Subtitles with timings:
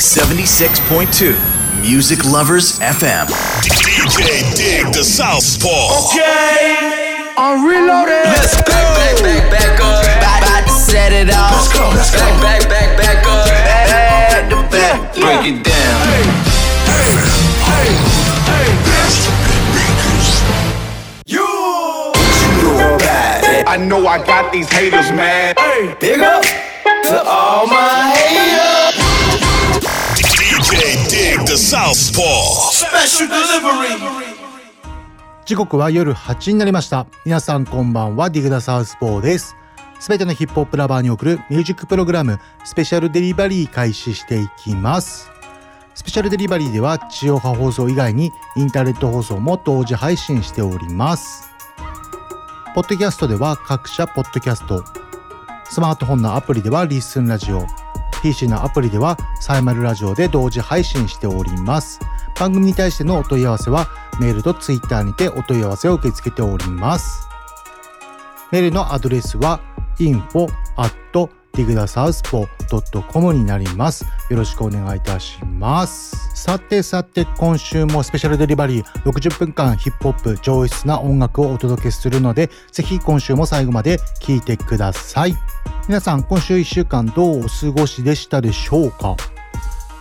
[0.00, 1.36] 76.2
[1.82, 3.26] Music Lovers FM.
[3.60, 6.08] DJ Dig the Southpaw.
[6.08, 8.24] Okay, I'm reloaded.
[8.24, 8.72] Let's go.
[8.72, 10.00] Back, back, back, back up.
[10.00, 11.52] About, about to set it off.
[11.52, 12.24] Let's go, let's go.
[12.40, 13.44] Back, back, back, back up.
[13.44, 15.12] Back to back.
[15.12, 16.00] Break it down.
[16.08, 17.12] Hey,
[17.68, 17.92] hey, hey,
[18.48, 19.28] hey, bitch.
[21.26, 21.44] You.
[23.68, 25.58] I know I got these haters mad.
[25.58, 25.94] Hey.
[26.00, 28.69] Big up to all my haters.
[35.44, 37.06] 時刻は夜8時になりました。
[37.26, 39.54] 皆さんこんばんはディグダサウスポーです。
[39.98, 45.30] すべてのヒップホップラバーに送るミュージックプログラムスペシャルデリバリー開始していきます。
[45.94, 51.50] スペシャルデリバリーでは地上波放送以外にインターネット放送も同時配信しております。
[52.74, 54.82] ポッドキャストでは各社ポッドキャスト。
[55.68, 57.66] スマートフォンのアプリではリッスンラジオ
[58.22, 62.00] PC のアプリではサイマルラジオで同時配信しております。
[62.38, 63.88] 番組に対してのお問い合わせは
[64.20, 67.26] メールとツイッターにてお問い合わせを受け付けております。
[68.50, 69.60] メールのアドレスは
[69.98, 70.48] info
[71.52, 74.04] at digdasouthpo.com になります。
[74.28, 76.30] よろしくお願いいたします。
[76.34, 85.34] さてさて今週もスペシャルデリバリー60分間ヒップホップ上質な音楽をお届けするのでぜひ今週も最後まで聴いてください。
[85.88, 89.16] 皆さん今週1週間どうお過ごしでしたでしょうか？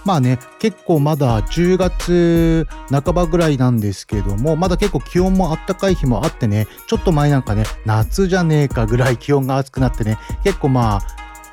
[0.05, 11.02] まあね、結構まだ10月半ばぐらいなんですけども、まだ結構気温もあったかい日もあってね、ちょっと前なんかね、夏じゃねえかぐらい気温が暑くなってね、結構まあ、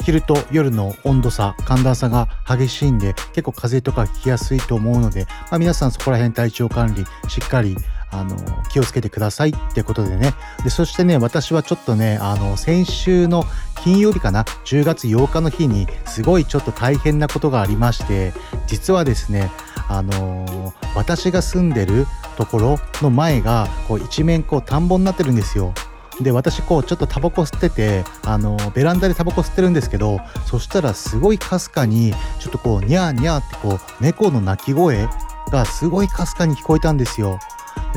[0.03, 7.77] 昼と夜の温度差、寒暖差が激しいんで、結構風邪とかひきやすいと思うので、まあ、皆さんそこら辺体調管理しっかり
[8.11, 8.37] あの
[8.71, 10.33] 気をつけてくださいってことでね
[10.65, 13.45] でそしてね私はちょっとねあの先週の
[13.83, 18.33] 金曜日かな10月8日の日にすごいちょっと大変なことがありまして
[18.67, 19.51] 実はですね
[19.89, 25.73] あの私が住んでるところの前がこう一面こう田んぼになってるんですよ。
[26.21, 35.09] で私こうちょっとタバコ吸っててあのベランダでタバコ吸ってるんですけどそしたらすごいかすかにちょっとこうニャーニャーってこう猫の鳴き声
[35.51, 37.39] がすごいかすかに聞こえたんですよ。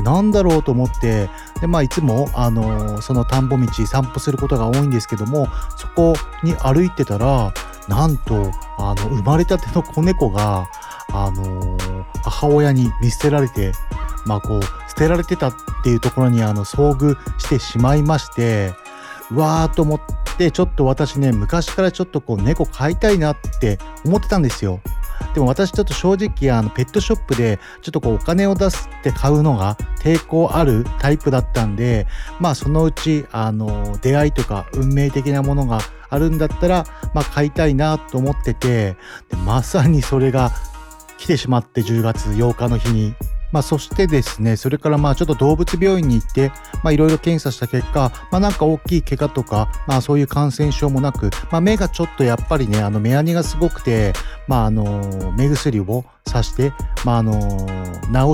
[0.03, 1.29] なんだろうと思って
[1.61, 5.47] で、まあ、いつも、あのその田んぼ道散歩することが多いんですけども
[5.77, 7.53] そこに歩いてたら
[7.87, 10.69] なんとあの生まれたての子猫が、
[11.11, 11.77] あの
[12.23, 13.71] 母親に見捨てられて、
[14.25, 18.73] まあ、こう捨てられてたっていうところにあの遭遇してしまいまして
[19.31, 20.01] うわーと思っ
[20.37, 24.81] てちょっと私ね昔からちょっとこう猫飼いたいなって思ってたんですよ。
[25.33, 32.07] でも私ちょっと正直あのペットショップでちょっとこうお金を出すって買うのが抵抗あるタイプだったんで
[32.39, 38.95] まあそのうちあの出会いとか運命的なものがあるんだったらまあ買いたいなと思ってて
[39.29, 40.51] でまさにそれが
[41.17, 43.13] 来てしまって10月8日の日に。
[43.51, 46.51] まあ、そしてですね、それからまあちょっと動物病院に行って、
[46.83, 54.13] まあいろいろ検査した結果、まあなんか大きい怪我とか、まあそういう感染症もなく、まあ目がちょっとやっぱりね、あの目やにがすごくて、
[54.47, 56.73] まああの、目薬をさして、
[57.05, 57.39] まああの、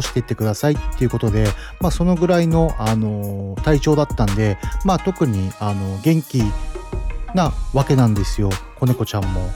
[0.01, 1.47] 治していってくださいっていうことで、
[1.79, 6.43] まあそのぐらいの、あの、体調だったんで、まあ特に、あの、元気
[7.33, 8.49] なわけなんですよ、
[8.79, 9.49] 子猫ちゃんも。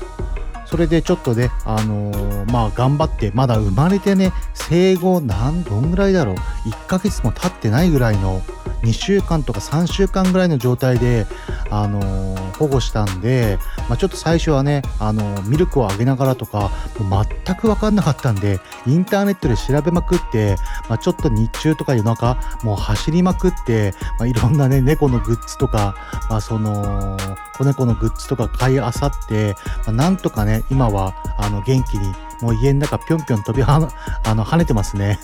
[0.69, 8.43] それでちょっとね、あのーまあ頑張って、まだ生まれてね、生後何、どんぐらいだろう、1ヶ月も経ってないぐらいの、
[8.83, 11.25] 2週間とか3週間ぐらいの状態で、
[11.69, 13.57] あのー保護したんで、
[13.87, 20.57] まあ、ちょっと最初はね、あのーミルクをあげながらとか、もう全く分かんなかったんで、インターネットで調べまくって、
[20.89, 25.95] まあ、ちょっと日中とか夜中、もう走りまくって、まあ、いろんなね、猫のグッズとか、
[26.29, 27.17] まあ、その、
[27.57, 33.89] 子猫のグッズとか買いあさって、まあ、なんとかね、今は、あの、元気に、もう家の中ぴょんぴょん飛びは、
[34.23, 35.19] あの、跳ねてますね。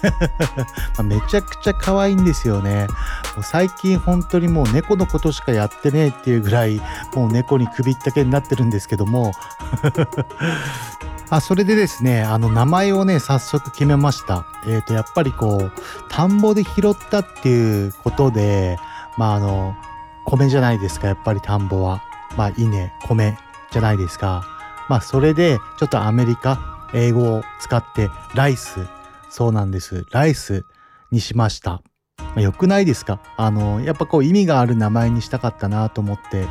[1.04, 2.88] めちゃくちゃ可愛いんですよね。
[3.36, 6.82] もう最近本当にもう猫のことしかやってねえっていうぐらい、
[7.14, 9.34] もう猫に首ったけになってるんですけども、
[11.30, 14.46] あそれでですね、あの名前をね、早速決めました。
[14.68, 15.72] えっ、と、やっぱりこう、
[16.10, 18.78] 田んぼで拾ったっていうことで、
[19.18, 19.76] まああの、
[20.24, 22.04] 米じゃないですか、やっぱり田んぼは。
[22.38, 23.38] まあ稲、米
[23.72, 24.55] じゃないですか。
[24.90, 28.88] まあそれで、ちょっとアメリカ、英語を使って、ライス、
[29.30, 30.66] そうなんです、ライス
[31.12, 31.82] にしました。
[32.18, 33.20] まあ、よくないですか？
[33.38, 36.48] あの、やっぱこう意味がある名前にしたかったなと思って、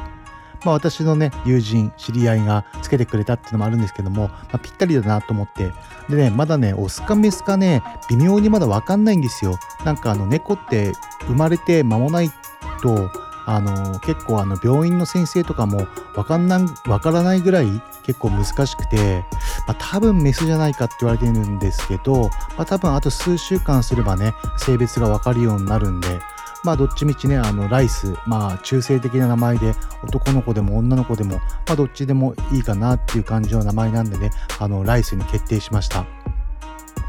[0.65, 5.73] まあ、私のね友人知り合いがつけてくれたっていうのもあるんですけども、まあ、ぴったりだなと思って。
[6.09, 9.59] でねまだねオスかメスかね微妙にまだ分かんないんですよ。
[9.85, 10.93] なんかあの猫って
[11.27, 12.31] 生まれて間もない
[12.81, 13.11] と
[13.47, 19.25] あの結構あの病院の先生とかもわかんなわからないぐらい結構難しくて、
[19.67, 26.21] まあ、多分メスじゃないかって言われてるんですけど、まあ、多分あと数週間すればね性別がわかるようになるんで
[26.65, 36.24] まあどっちみちねあのライスまあ中性的な名前で男の子でも女の子でもまあどっちでもいいかなっていう感じの名前なんでねあのライスに決定しました。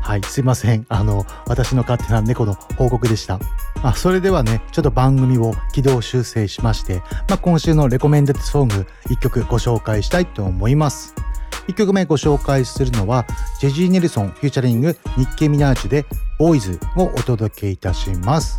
[0.06, 3.40] はいすいませんあの私の勝手な猫の報告でした
[3.81, 6.98] あ、それではね、ちょっと番組を軌道修正しまして、
[7.28, 11.13] まあ、今週のレコメンデッドソング1曲ご紹介したいと思います。
[11.68, 13.25] 1曲目ご紹介するのは、
[13.60, 16.06] ジェシー・ネルソン featuring ニッキー・ミナージュで
[16.39, 18.58] Boyz をお届けいたします。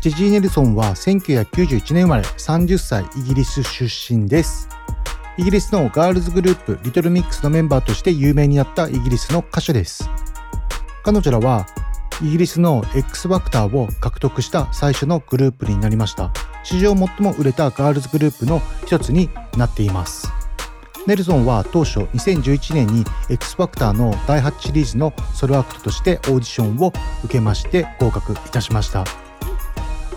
[0.00, 4.68] ジェシー・ネルソンは1991年生まれ30歳イギリス出身です。
[5.38, 10.10] イギリスのガールズグループリトルミックスのメンバーとして有名になったイギリスの歌手です。
[11.02, 11.66] 彼女らは
[12.20, 16.32] イギリスの X ファクターを獲得した最初のグループになりました。
[16.64, 20.32] 史上最も売れたガールズグループの一つになっています。
[21.06, 26.92] ネルソンは当初2011年に X ファクターの第8シリーズのソロアクトとしてオーディションを
[27.24, 29.27] 受けまして合格いたしました。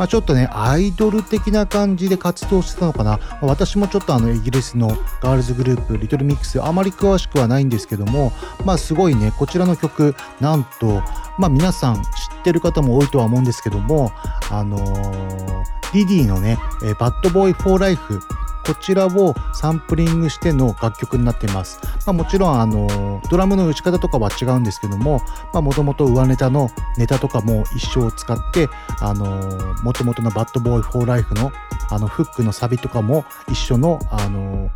[0.01, 8.31] まあ、ちょっとねアイドル的な感じで活動してたのかな、まあ、私もちょっとあのイギリスのガールズグループリトルミックスあまり詳しくはないんですけども
[8.65, 11.03] まあすごいねこちらの曲なんと
[11.37, 11.99] まあ皆さん知
[12.39, 14.11] ってる方も多いとは思うんですけども
[14.49, 15.63] あのー、
[15.93, 21.79] ディディのね「Bad Boy for Life」こちらをサンプリングしての楽曲になっています。
[22.05, 25.21] まあ、もちろんあのドラムの打ち方とかは違うんですけども
[25.53, 28.69] もともと上ネタのネタとかも一緒使って
[28.99, 31.51] あのもともとの Bad Boy for Life の
[31.89, 34.69] あのフックのサビとかも一緒のあの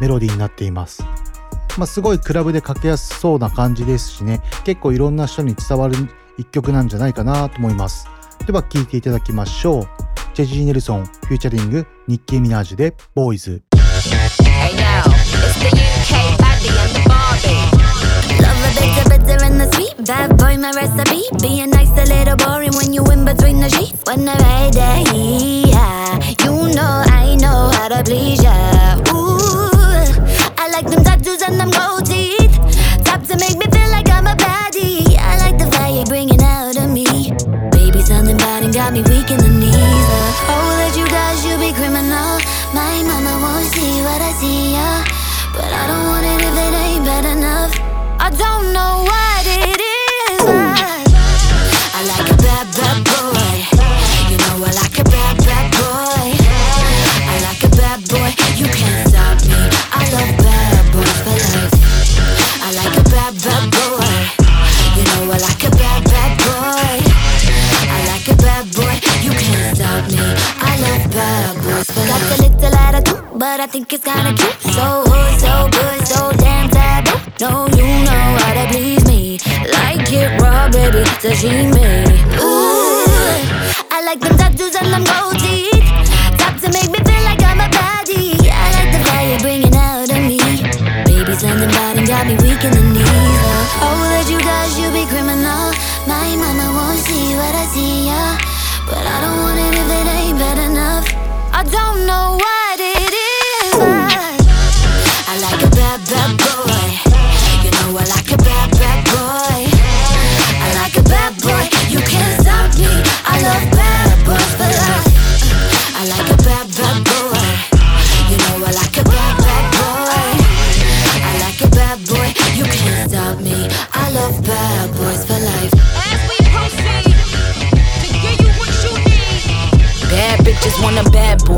[0.00, 1.04] メロディーになっています。
[1.78, 5.94] まあ、すごいクラブでかけやすそうな感じですしね結構いろんな人に伝わる
[6.36, 8.08] 一曲なんじゃないかなと思います。
[8.46, 9.88] では聴いていただきましょう。
[10.34, 13.63] ジェジー・ネルソンフューチャリングニッキー・ミナージュでボーイズ
[14.43, 17.65] Hey yo, it's the UK body and the Barbie.
[18.41, 19.95] Love a bit of bitter and the sweet.
[20.05, 21.23] Bad boy, my recipe.
[21.41, 24.03] Being nice, a little boring when you in between the sheets.
[24.05, 28.53] When I ride the yeah, you know I know how to please ya.
[29.13, 30.05] Ooh,
[30.57, 32.53] I like them tattoos and them gold teeth.
[33.03, 35.17] Top to make me feel like I'm a baddie.
[35.17, 37.05] I like the fire you're bringing out of me.
[37.71, 39.75] Baby, something about it got me weak in the knees.
[40.47, 40.68] Oh,
[45.80, 47.72] I don't want it if it ain't bad enough.
[48.20, 50.44] I don't know what it is.
[51.96, 53.64] I, like a bad, bad boy.
[54.28, 56.36] You know I like a bad, bad boy.
[57.32, 58.28] I like a bad boy.
[58.60, 59.56] You can't stop me.
[59.96, 61.20] I love bad boys.
[62.60, 64.20] I like a bad, bad boy.
[64.96, 66.92] You know I like a bad, bad boy.
[67.88, 68.94] I like a bad boy.
[69.24, 70.20] You can't stop me.
[70.60, 71.88] I love bad boys.
[71.88, 74.60] Got a little attitude, but I think it's kinda cute.
[74.76, 75.09] So
[81.20, 81.84] sashimi.
[82.40, 83.04] Ooh,
[83.92, 85.84] I like them tattoos and them gold teeth.
[86.40, 88.40] Top to make me feel like I'm a baddie.
[88.48, 90.40] I like the fire bringing out of me.
[91.04, 93.04] Baby, something about him got me weak in the knees.
[93.04, 95.76] Oh, oh, that you guys, you be criminal.
[96.08, 98.40] My mama won't see what I see, yeah.
[98.88, 101.04] But I don't want it if it ain't bad enough.
[101.52, 102.49] I don't know what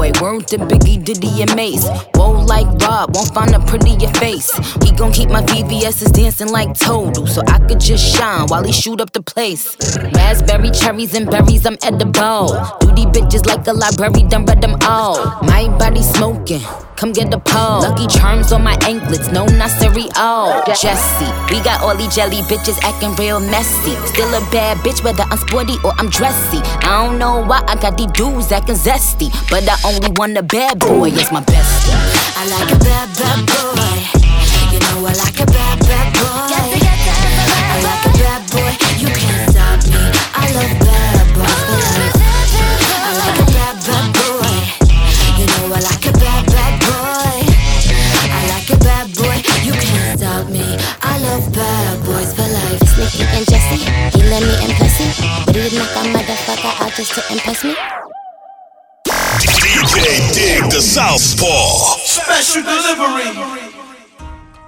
[0.03, 0.21] boy.
[0.21, 1.87] Word to Biggie, Diddy, and Mace.
[2.15, 4.51] Whoa, like Rob, won't find a prettier face.
[4.83, 8.73] He gon' keep my VVS's dancing like Total, so I could just shine while he
[8.73, 9.77] shoot up the place.
[10.15, 12.49] Raspberry, cherries, and berries, I'm edible.
[12.81, 15.17] Duty bitches like a library, done read them all.
[15.43, 16.63] My body smoking.
[17.03, 17.83] Come get the pole.
[17.83, 20.63] Lucky charms on my anklets, no not cereal.
[20.71, 23.97] Jesse, we got all these jelly bitches acting real messy.
[24.07, 26.59] Still a bad bitch, whether I'm sporty or I'm dressy.
[26.87, 30.45] I don't know why I got these dudes acting zesty, but I only want a
[30.45, 31.91] bad boy, it's my bestie.
[32.39, 34.71] I like a bad, bad boy.
[34.71, 36.72] You know I like a bad, bad boy.
[56.53, 57.75] Motherfucker out just to impress me.
[59.39, 61.97] DJ DJ Dig the Southpaw.
[61.99, 63.62] Special delivery.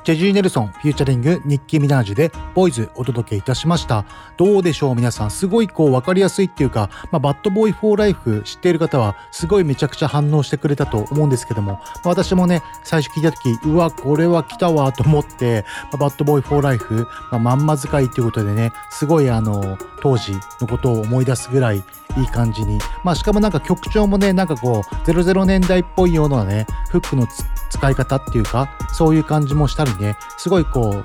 [0.05, 4.05] ジェシー・ネルソン featuring ニッキー・ミナージュで Boyz お届けいたしました。
[4.37, 5.31] どうでしょう皆さん。
[5.31, 21.83] すごいこう分かりやすいっていうか、まあ、 Bad Boy for Life 知っている方はすごいめちゃくちゃ反応してくれたと思うんですけども、まあ私もね最初聞いた時うわこれは来たわと思って、まあ Bad Boy for Life、まあ、まんま使いっていうことでねすごいあの当時のことを思い出すぐらい
[22.17, 27.27] いい感じにまあしかもなんか曲調もねなんかこう00年代っぽいようなねフックの
[27.71, 31.05] 使い方っていうかそういう感じもしたりねすごいこう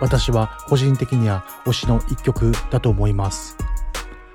[0.00, 3.56] 私は個人的には推しの一曲だと思います。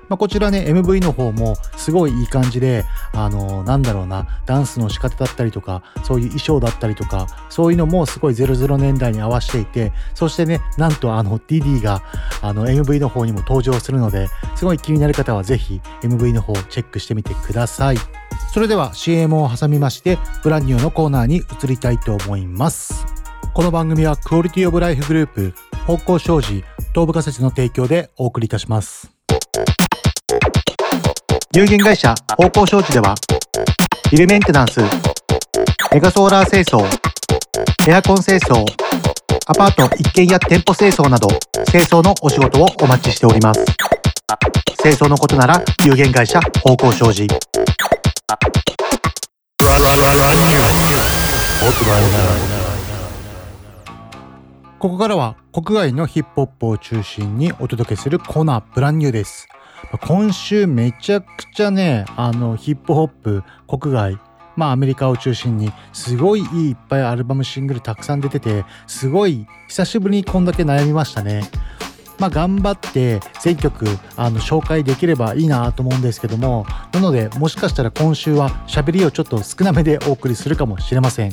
[0.08, 12.02] まあ、こちらね MV の方もすごいいい感じであのなんだろうなダンスの仕方だったりとかそういう衣装だったりとかそういうのもすごい00年代に合わせていてそしてねなんとあの DD が
[12.42, 17.96] あの MV の方にも登場するのですごい気になる方はぜひ MV の方をチェックしてみてください。
[18.52, 23.04] それでは CM を挟みましてブランニューのコーナーに移りたいと思います。
[23.52, 25.54] この番組はクオリティオブライフグループ
[25.86, 29.12] 方向障子東部仮説の提供でお送りいたします。
[31.56, 33.14] 有限会社方向商事では
[34.10, 34.80] ビルメンテナンス
[35.92, 36.84] メガソーラー清掃
[37.88, 38.64] エアコン清掃
[39.46, 41.28] アパート一軒や店舗清掃など
[41.70, 43.64] 清掃のお仕事をお待ちしております。
[44.82, 47.28] 清掃のことなら有限会社方向商事。
[54.78, 59.46] ここからは国外のヒップホップを中心にお届けするコーナーブランニューです。
[60.00, 64.18] 今週めちゃくちゃねあのヒップホップ国外
[64.56, 71.42] まあアメリカを中心にすごいいいっぱいアルバムシングルたくさん出ててすごい久しぶりにこんだけ悩みましたね。
[72.18, 73.86] まあ頑張って全曲
[74.16, 81.32] あの紹介できればいいなと思うんですけどもなのでもしかしたら今週は喋りをちょっと少なめでお送りするかもしれません。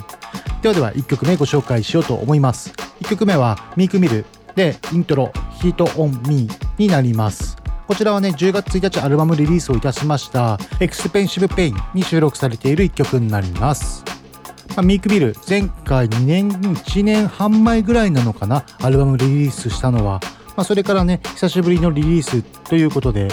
[0.62, 2.72] ではでは1曲目ご紹介しようと思います。
[3.02, 5.32] 1曲目はミークミルでイントロ
[5.62, 7.61] ヒートオンミーになります。
[7.92, 14.06] こちらはね10月1日アルバムリリースをいたしました Expensive Pain に収録されている1曲になります。
[14.70, 20.22] まあ、 Meek Mill 前回2年1年半前ぐらいなのかなアルバムリリースしたのは、
[20.56, 23.28] まあ、それからね久しぶりのリリースということで、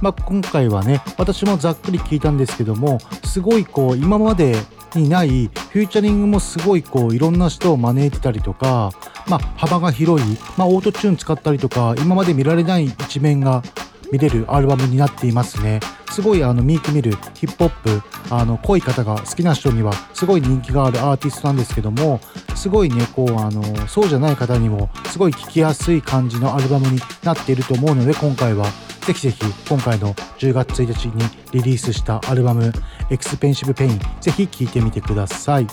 [0.00, 4.56] まあ、今回はね私もざっくり聞いたんですけどもすごいこう今まで
[4.96, 8.90] にないフューチャリングもすごいこういろんな人を招いてたりとか、
[9.28, 13.62] まあ、幅が広い、まあ、オートチューン使ったりとか今まで見られない一面が
[14.12, 15.80] 見れるアルバムになっていますね
[16.12, 22.20] すごいあの Meek Mill ヒップホップあの濃い方が好きな人にはすごい人気があるアーティストなんですけども
[22.54, 28.66] すごいねこうあのそうじゃない方にもすごい聴きやすい感じのアルバムになっていると思うので今回は
[29.06, 32.72] ぜひぜひ今回の10月1日にリリースしたアルバム
[33.10, 35.66] 「Expensive Pain」ぜひ聴いてみてください。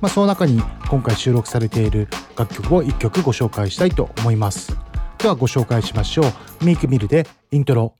[0.00, 4.76] まあ、その中に今回収録されている楽曲を1曲ご紹介したいと思います。
[5.25, 6.65] ではご紹介しましょう。
[6.65, 7.93] ミークミルでイントロ。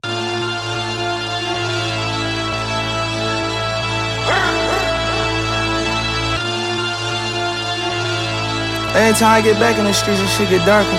[8.94, 10.92] Every time I get back in the streets, this shit get darker.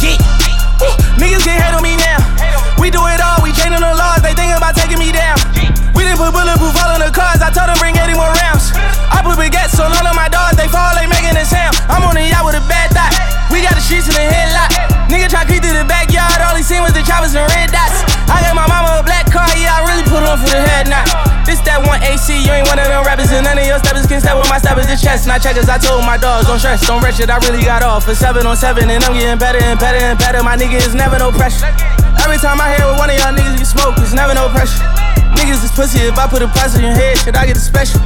[0.00, 0.16] Yeah.
[0.80, 0.88] Woo.
[1.20, 2.16] Niggas can't hate on me now.
[2.80, 5.36] We do it all, we changing the laws, they thinking about taking me down.
[5.92, 8.72] We didn't put bulletproof all in the cars, I told them bring 80 more rounds.
[9.12, 11.76] I put baguettes on all of my dogs, they fall, they making a sound.
[11.92, 13.39] I'm on the yacht with a bad thought.
[13.51, 14.71] We got the streets in the headlock.
[15.11, 17.67] Nigga try to creep through the backyard, all he seen was the choppers and red
[17.67, 17.99] dots.
[18.31, 20.87] I got my mama a black car, yeah, I really put on for the head
[20.87, 21.03] now.
[21.43, 24.07] This that one AC, you ain't one of them rappers, and none of your steppers
[24.07, 25.27] can step with my steppers, the chest.
[25.27, 28.15] Not checkers, I told my dogs, don't stress, don't it, I really got off for
[28.15, 30.39] seven on seven, and I'm getting better and better and better.
[30.47, 31.67] My nigga is never no pressure.
[32.23, 34.79] Every time I hear with one of y'all niggas get smoke, it's never no pressure.
[35.35, 37.63] Niggas is pussy, if I put a price on your head, should I get a
[37.63, 37.99] special?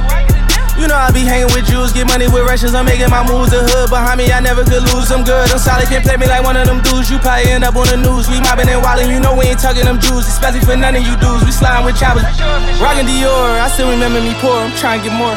[0.76, 2.76] You know I be hanging with Jews, get money with Russians.
[2.76, 3.50] I'm making my moves.
[3.50, 5.08] The hood behind me, I never could lose.
[5.08, 7.08] I'm good, I'm solid, can't play me like one of them dudes.
[7.08, 8.28] You probably end up on the news.
[8.28, 11.02] We mobbing and wildin', you know we ain't talking them Jews, especially for none of
[11.02, 11.48] you dudes.
[11.48, 12.28] We sliding with choppers,
[12.76, 13.56] rockin' Dior.
[13.56, 14.60] I still remember me poor.
[14.60, 15.34] I'm trying to get more.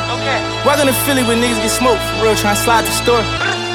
[0.67, 3.23] Walking to Philly when niggas get smoked for real, trying to slide the store.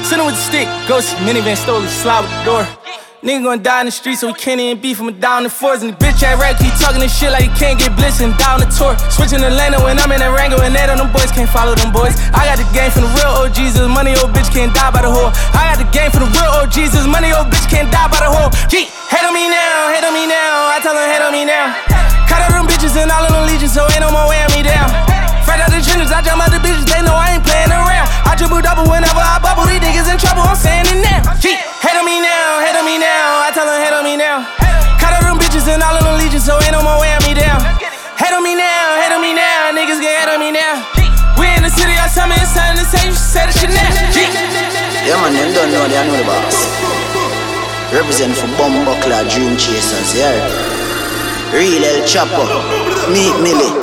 [0.05, 2.84] Sitting with the stick, ghost minivan stole it, slide with the door.
[3.25, 5.81] Nigga gonna die in the street, so we can't even beef him down the fours.
[5.81, 8.37] And the bitch at rap keep talking this shit like he can't get blitzed and
[8.37, 8.93] down the tour.
[9.09, 11.73] Switching the lane when I'm in that Rango and that on them boys can't follow
[11.73, 12.13] them boys.
[12.37, 15.01] I got the game from the real OGs, this money old bitch can't die by
[15.01, 15.33] the whore.
[15.57, 18.21] I got the game from the real OGs, this money old bitch can't die by
[18.21, 18.53] the whore.
[18.69, 20.69] Gee, hate on me now, hate on me now.
[20.69, 21.73] I tell them hate on me now.
[22.29, 24.61] Cut out them bitches and all of them legions, so ain't no more wearing me
[24.61, 24.93] down.
[25.49, 28.05] Fresh out the trenches, I jump out the bitches, they know I ain't playing around.
[28.29, 31.25] I triple double whenever I bubble, these niggas in trouble, I'm saying it now.
[31.41, 33.45] Gee, Head on me now, head on me now.
[33.45, 34.41] I tell her, head on me now.
[34.97, 37.37] Cut all them bitches and all of them leeches, so ain't no more wearing me
[37.37, 37.61] down.
[38.17, 39.69] Head on me now, head on me now.
[39.77, 40.81] Niggas get head on me now.
[41.37, 43.85] We in the city, I tell me it's time to say, say the shit now.
[44.17, 44.25] G.
[45.05, 46.57] Yeah, man, them don't know, they know the boss.
[47.93, 50.33] Represent for bomb Bumbuckler, Dream Chasers, yeah.
[51.53, 52.49] Real El Chapo,
[53.13, 53.77] me Millie,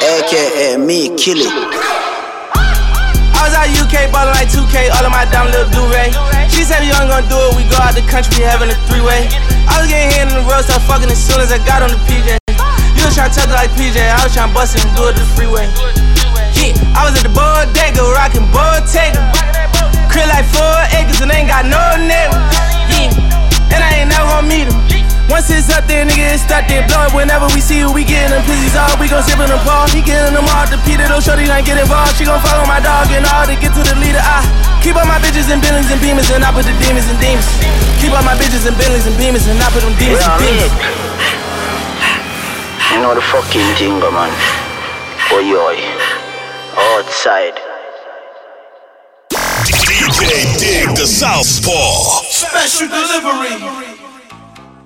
[0.00, 1.52] aka me Killie.
[3.42, 6.14] I was out UK ballin' like 2K, all of my down little do-ray.
[6.46, 8.78] She said you ain't gonna do it, we go out the country, we having a
[8.86, 9.26] three-way.
[9.66, 11.90] I was getting hit in the road, start fucking as soon as I got on
[11.90, 12.38] the PJ.
[12.94, 15.18] You was tryna touch it like PJ, I was tryna bust it and do it
[15.18, 15.66] the freeway.
[16.54, 19.18] Yeah, I was at the bodega, rockin' Bottega.
[20.06, 22.38] Crib like four acres and ain't got no neighbor.
[22.94, 23.10] Yeah,
[23.74, 25.01] and I ain't never gonna meet him.
[25.32, 26.84] Once it's up there, nigga, it's stuck there.
[26.84, 28.92] Blow it whenever we see you, we getting them pussies all.
[29.00, 29.88] We gon' sip in the ball.
[29.88, 30.68] He getting them all.
[30.68, 32.20] The Peter, those shorty ain't get involved.
[32.20, 34.20] She gon' follow my dog and all to get to the leader.
[34.20, 34.44] I
[34.84, 37.48] keep all my bitches in Billings and Beamers and I put the demons in demons.
[38.04, 40.36] Keep all my bitches in Billings and Beamers and I put them demons in Yeah,
[40.36, 40.74] demons.
[42.92, 44.28] You know the fucking thing, man.
[45.32, 45.80] Oi, oi.
[46.76, 47.56] Outside.
[49.64, 52.20] DJ Dig the Southpaw.
[52.28, 53.91] Special delivery.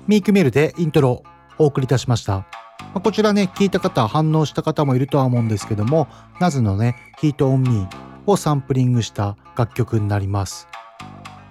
[0.07, 1.23] ミークメールでイントロを
[1.57, 2.47] お送りいたしました。
[2.93, 6.07] まこちらね、聞いた方、反応した方もいるとは思うんですけども、
[6.39, 7.87] Nas のね、 Hate On Me
[8.25, 10.67] をサンプリングした楽曲になります。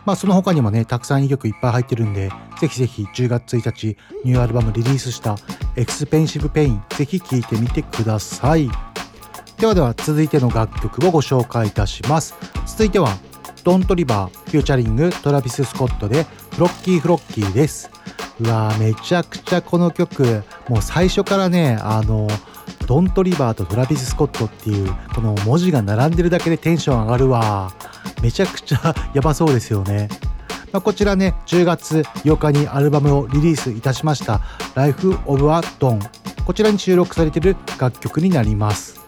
[0.06, 5.36] まあその他にもね、たくさんいい曲いっぱい入ってるんで、ぜひぜひ10月1日ニューアルバムリリースした
[5.74, 8.70] Expensive Pain、ぜひ聴いてみてください。
[9.58, 12.34] ではでは続いての楽曲をご紹介いたします。
[12.66, 13.08] 続いては、
[13.64, 17.90] Don Toliver、フューチャリング、 Travis Scott で、フロッキー・フロッキーです。
[18.40, 22.28] うわーめちゃくちゃこの曲、もう最初からね、あの、
[22.86, 27.72] ドントリバーとトラビス・スコットっていう、この文字が並んでるだけでテンション上がるわ。
[28.22, 30.08] めちゃくちゃやばそうですよね。
[30.72, 34.40] まあ、こちらね、10月8日にアルバムをリリースいたしました、
[34.74, 36.00] Life of a Don。
[36.44, 39.00] こちらに収録されている楽曲になります。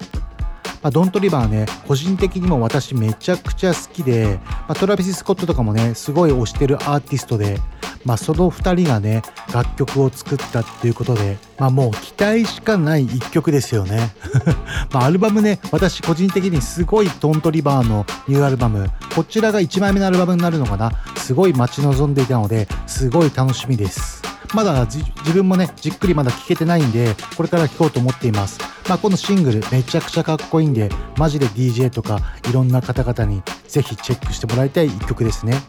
[0.82, 7.58] まあ、ドントリバーね、個人的にも私めちゃくちゃ好きで、まあ、トラビス・スコットとかもね、すごい推してるアーティストで、
[8.04, 14.12] まあ、その2人がね、楽曲を作ったっていうことで、まあ、もう期待しかない一曲ですよね。
[14.92, 24.22] ま、アルバムね、私個人的にすごいドントリバーのニューアルバム、こちらが1枚目のアルバムになるのかな、すごい待ち望んでいたので、すごい楽しみです。
[24.54, 28.58] まだ自分もね、じっくりまだ聴けてないんで、これから聴こうと思っています。
[28.88, 35.60] まあ、このシングルめちゃくちゃかっこいいんで、マジで DJ とかいろんな方々にぜひチェックしてもらいたい一曲ですね。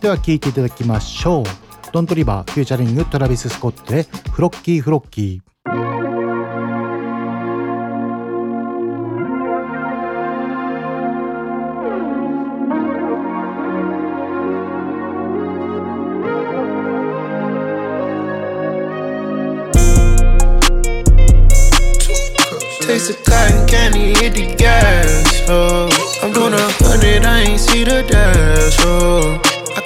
[0.00, 1.65] では聴いていただきましょう。
[1.92, 5.46] ドントリバー、フューチャリングトラビス・スコットで、フロッキー・フロッキー。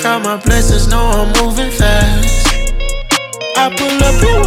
[0.01, 2.49] Count my blessings, know I'm moving fast.
[3.55, 4.41] I pull up in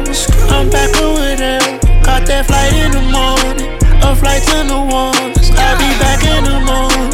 [0.00, 1.60] L's, I'm back over there.
[2.02, 5.52] Caught that flight in the morning, a flight to New Orleans.
[5.52, 7.12] I'll be back in the morning.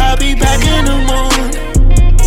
[0.00, 1.52] I'll be back in the morning.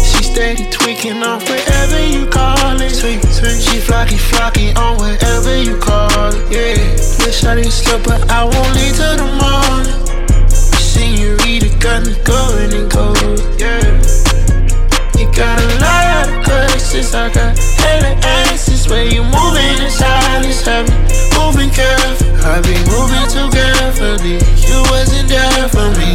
[0.06, 2.94] She steady tweaking on wherever you call it.
[2.94, 3.58] Tweak, tweak.
[3.58, 6.46] She flocky, flocky on wherever you call it.
[6.54, 7.26] Yeah.
[7.26, 9.67] Wish I didn't slip, but I won't leave till the morning.
[11.88, 13.40] Got me going and goes.
[13.58, 13.80] Yeah.
[15.18, 17.16] You got a lot of questions.
[17.16, 18.90] I got hella answers.
[18.90, 20.66] Where you moving in silence?
[20.66, 20.96] Have me
[21.40, 22.28] moving careful.
[22.44, 24.36] I be moving too carefully.
[24.68, 26.12] You wasn't there for me.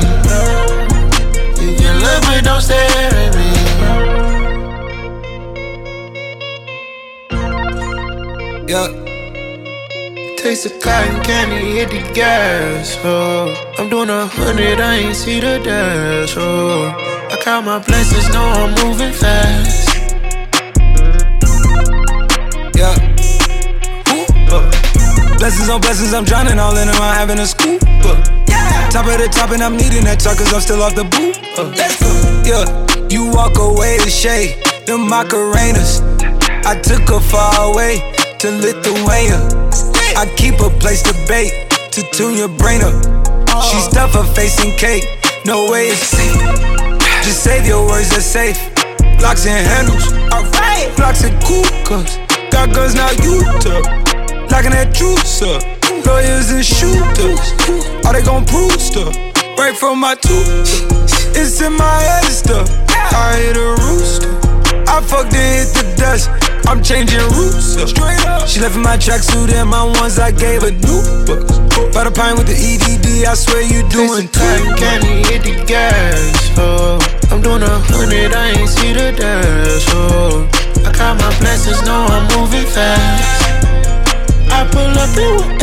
[1.57, 3.49] You can look, but don't stare at me.
[8.69, 9.02] Yeah.
[10.43, 12.99] Taste of cotton candy, hit the gas.
[13.05, 16.35] Oh, I'm doing a hundred, I ain't see the dash.
[16.37, 16.89] Oh,
[17.31, 19.87] I count my blessings, know I'm moving fast.
[22.75, 22.91] Yeah.
[24.11, 25.39] Ooh, uh.
[25.39, 27.81] Blessings on blessings, I'm drowning all in I'm having a scoop.
[28.03, 28.21] Uh.
[28.91, 31.39] Top of the top, and I'm needing that truck, cause I'm still off the boot.
[31.57, 31.71] Uh.
[32.43, 32.67] Yeah,
[33.09, 36.03] you walk away to shade, the Macarenas.
[36.67, 38.03] I took her far away
[38.41, 39.63] to Lithuania.
[40.17, 42.93] I keep a place to bake, to tune your brain up.
[43.49, 43.61] Oh.
[43.71, 45.05] She stuff her face in cake,
[45.45, 46.37] no way it's safe.
[47.25, 48.59] Just save your words, they're safe.
[49.23, 50.95] Locks and handles, alright.
[50.97, 52.19] Blocks and cool cups.
[52.51, 53.85] Got guns, now you took.
[54.51, 55.63] Locking that truth up.
[56.05, 57.55] Lawyers and shooters.
[58.05, 59.17] Are they gon' prove stuff?
[59.57, 60.85] Right from my tooth.
[61.35, 62.69] It's in my head stuff.
[62.91, 64.33] I hit a rooster.
[64.89, 66.29] I fucked and hit the dust.
[66.67, 67.77] I'm changing routes.
[67.77, 67.87] Uh.
[67.87, 68.49] Straight up.
[68.49, 71.59] She left in my tracksuit and my ones I gave her new books.
[71.95, 76.53] By the pine with the EDD, I swear you doing cotton candy, hit the gas.
[76.57, 76.99] Oh,
[77.31, 79.87] I'm doing a hundred, I ain't see the dash.
[79.93, 80.49] Oh,
[80.85, 83.43] I got my blessings, know I'm moving fast.
[84.53, 85.63] I pull up in with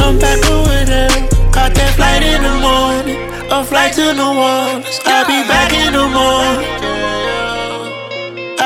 [0.00, 1.28] I'm back with them.
[1.52, 3.18] Caught that flight in the morning,
[3.50, 5.00] a flight to New Orleans.
[5.06, 7.41] I'll be back in the morning.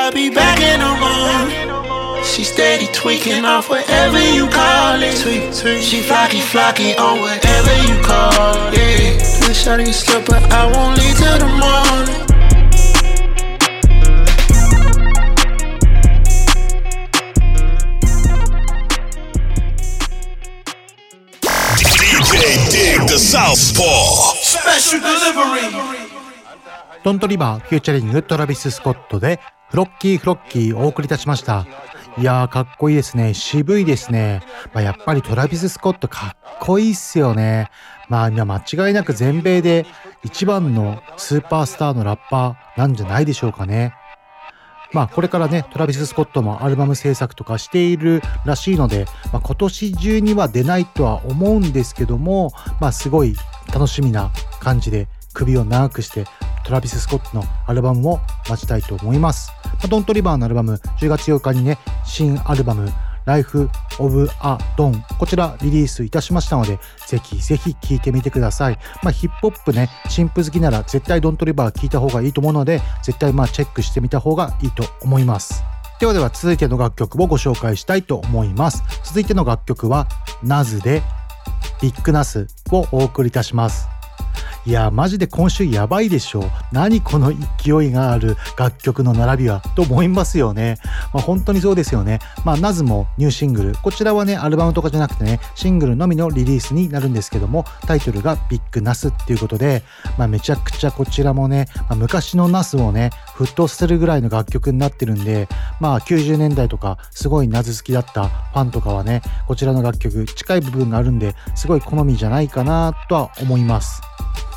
[0.06, 2.24] I'll be back in the morning.
[2.24, 5.18] She steady tweaking off whatever you call it.
[5.22, 5.82] Tweak, tweak.
[5.82, 9.48] She flocky, flocky on whatever you call it.
[9.48, 12.22] Wish I didn't slip, but I won't leave till the morning.
[21.78, 24.36] DJ Dig the Southpaw.
[24.36, 26.12] Special delivery.
[27.04, 29.40] ドントリバーフューチャリングトラビス・スコットで
[29.71, 31.67] フロッキーフロッキーお送りいたしました。
[32.19, 33.35] いやーかっこいいですね。
[33.35, 34.43] 渋いですね。
[34.73, 37.71] まあ、やっぱりトラビス・スコットかっこいいっすよね。
[38.09, 39.85] まあ間違いなく全米で
[40.23, 43.93] 一番のスーパースターのラッパーなんじゃないでしょうかね。
[44.93, 53.35] まあこれからね、トラビス・スコットもアルバム制作とかしているらしいので、まあ、今年中には出ないとは思うんですけども、まあすごい
[53.75, 56.25] 楽しみな感じで首を長くして
[56.65, 59.53] トラビス・スコットのアルバムも待ちたいと思います。
[59.65, 62.91] まあドントリバーのアルバム10月8日にね、新アルバム
[63.27, 63.69] Life
[63.99, 68.79] of a Don こちらリリースいたしましたので、ぜひぜひ聴いてみてください。
[69.03, 75.63] まあヒップホップね、新婦好きなら絶対ドントリバー聴いた方がいいと思うので、絶対まあチェックしてみた方がいいと思います。
[76.01, 78.83] ではでは続いての楽曲をご紹介したいと思います。
[79.05, 80.09] 続いての楽曲は、
[80.43, 81.03] ナズで
[81.81, 83.96] ビッグナスをお送りいたします。
[84.67, 90.79] いやマジで今週やばいでしょ何この勢いがある楽曲の並びはと思いますよね。
[91.15, 92.19] まあ本当にそうですよね。
[92.45, 93.75] まあナズもニューシングル。
[93.77, 99.85] こちらはね、アルバムとかじゃなくてね、シングルのみのリリースになるんですけども、タイトルがビッグナスっていうことで、
[100.19, 105.47] まあめちゃくちゃこちらもね、まあ、昔のナスをね、沸騰させるぐらいの楽曲になってるんで、
[105.79, 114.03] まあ90年代とかすごいナズ好きだったファンとかはね、こちらの楽曲近い部分があるんで、すごい好みじゃないかなとは思います。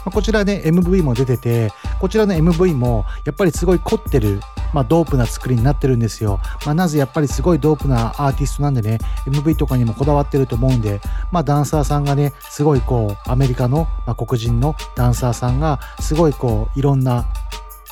[0.09, 4.41] まあこちらね MV も出ててこちらの MV もやっぱりすごい凝ってる、
[4.73, 10.99] まあ、ドープな作りになってるんですよ、まあ、なぜやっぱりすごいドープなアーティストなんでね MV とかにもこだわってると思うんで、
[11.31, 17.25] まあ、ダンサーさんがねすごいこうアメリカの、まあ、黒人のダンサーさんがすごいこういろんな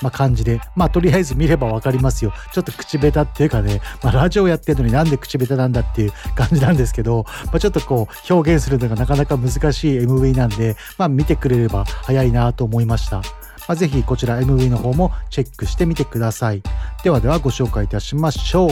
[0.01, 2.33] まあ、感じで、まあ、とりあえず見ればわかりますよ。
[2.53, 13.21] ちょっと口下手っていうかね、まあ、ラジオやってるのになんで口下手なんだっていう感じなんですけど、まあ、ちょっとこう、表現するのがなかなか難しい MV なんで、まあ、見てくれれば早いなと思いました。
[13.67, 16.63] まあ、ぜひこちら MV の方もチェックしてみてください。
[17.03, 18.69] ではではご紹介いたしましょう。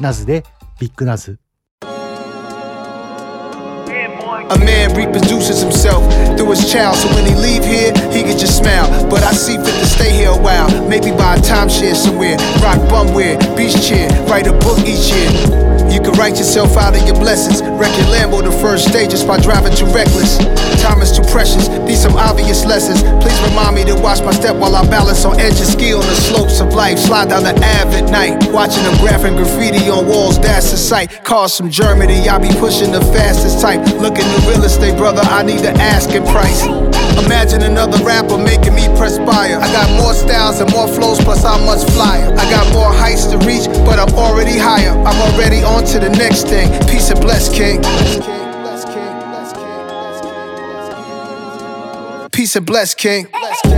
[0.00, 0.44] ナズで
[0.78, 1.49] ビッグナズ。
[4.50, 6.02] A man reproduces himself
[6.36, 9.08] through his child, so when he leave here, he can just smile.
[9.08, 12.78] But I see fit to stay here a while, maybe buy a timeshare somewhere, rock
[12.90, 15.70] bumwear, beach chair, write a book each year.
[15.90, 17.62] You can write yourself out of your blessings.
[17.62, 20.38] Wreck your Lambo the first day just by driving too reckless.
[20.80, 21.66] Time is too precious.
[21.82, 23.02] These some obvious lessons.
[23.18, 26.14] Please remind me to watch my step while I balance on edges, ski on the
[26.14, 26.98] slopes of life.
[26.98, 30.38] Slide down the Ave at night, watching them graphing graffiti on walls.
[30.38, 31.24] That's the sight.
[31.24, 33.82] Cars from Germany, I be pushing the fastest type.
[33.98, 35.22] Looking real estate, brother.
[35.24, 36.64] I need the asking price.
[37.24, 39.58] Imagine another rapper making me perspire.
[39.58, 42.32] I got more styles and more flows, plus I'm much flyer.
[42.32, 44.90] I got more heights to reach, but I'm already higher.
[44.90, 46.68] I'm already on to the next thing.
[46.88, 47.82] Peace and bless, King.
[52.32, 53.26] Peace and bless, King.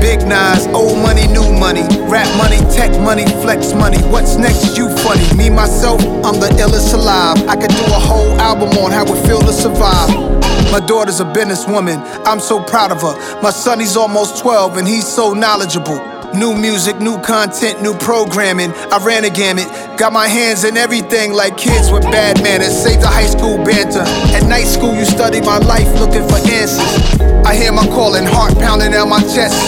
[0.00, 1.82] Big Nas, old money, new money.
[2.08, 3.98] Rap money, tech money, flex money.
[4.10, 4.76] What's next?
[4.76, 5.36] You funny.
[5.36, 7.42] Me, myself, I'm the illest alive.
[7.48, 10.41] I could do a whole album on how it feel to survive.
[10.72, 12.00] My daughter's a businesswoman.
[12.24, 13.42] I'm so proud of her.
[13.42, 16.00] My son, he's almost 12 and he's so knowledgeable.
[16.32, 18.72] New music, new content, new programming.
[18.90, 19.66] I ran a gamut.
[19.98, 22.72] Got my hands in everything like kids with bad manners.
[22.72, 24.00] Saved the high school banter.
[24.34, 27.20] At night school, you study my life looking for answers.
[27.44, 29.60] I hear my calling, heart pounding out my chest.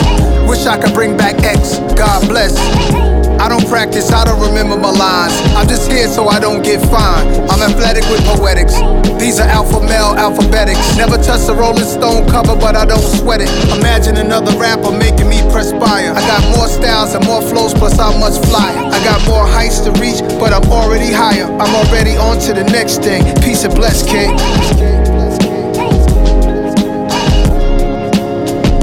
[0.49, 1.81] Wish I could bring back X.
[1.95, 3.14] God bless.
[3.45, 5.37] I don't practice, I don't remember my lines.
[5.53, 7.29] I'm just here so I don't get fined.
[7.53, 8.73] I'm athletic with poetics.
[9.21, 10.97] These are alpha male alphabetics.
[10.97, 13.51] Never touch the Rolling Stone cover, but I don't sweat it.
[13.77, 16.17] Imagine another rapper making me perspire.
[16.17, 18.81] I got more styles and more flows, plus I'm much flyer.
[18.81, 21.45] I got more heights to reach, but I'm already higher.
[21.45, 23.29] I'm already on to the next thing.
[23.45, 24.33] Peace and bless, King.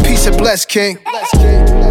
[0.05, 0.99] Peace and bless, King.
[1.33, 1.90] dig the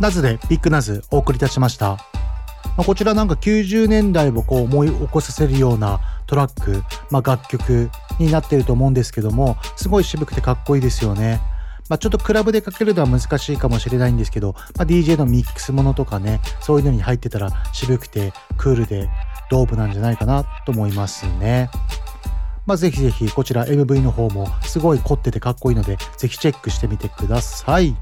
[0.00, 1.88] ナズでビッグナズお送りいたしました。
[1.88, 1.98] ま
[2.78, 11.42] あ、こちらなんか90年代をこう思い起こさせるようなトラック、まあ、楽曲になっていると思うんですけども、すごい渋くてかっこいいですよね。
[11.90, 19.10] まあ、ちょっとクラブでかけるのは難しいかもしれないんですけど、まあ、DJ のミックスものとかね、そういうのに入ってたら渋くてクールで
[19.50, 21.68] ドープなんじゃないかなと思いますね。
[22.66, 27.96] まあ、ぜひぜひこちら MV の方もすごい凝っててかっこいいので、ぜひチェックしてみてください。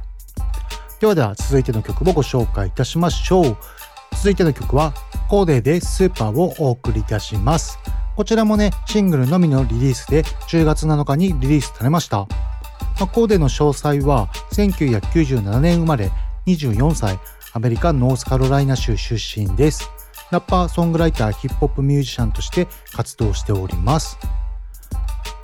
[1.01, 3.57] ではでは続いての曲もご紹介いたしましょう。
[4.17, 4.93] 続いての曲は
[5.29, 7.79] コーデーでスーパーをお送りいたします。
[8.17, 12.19] こちらもね、シングルのみのリリースで10月7日にリリースされました。
[12.19, 12.27] ま
[13.05, 16.11] あ、コーデの詳細は1997年生まれ
[16.47, 17.19] 24歳
[17.55, 19.91] アメリカノースカロライナ州出身です。
[20.31, 24.19] ラッパー、ソングライター、ヒップホップミュージシャンとして活動しております。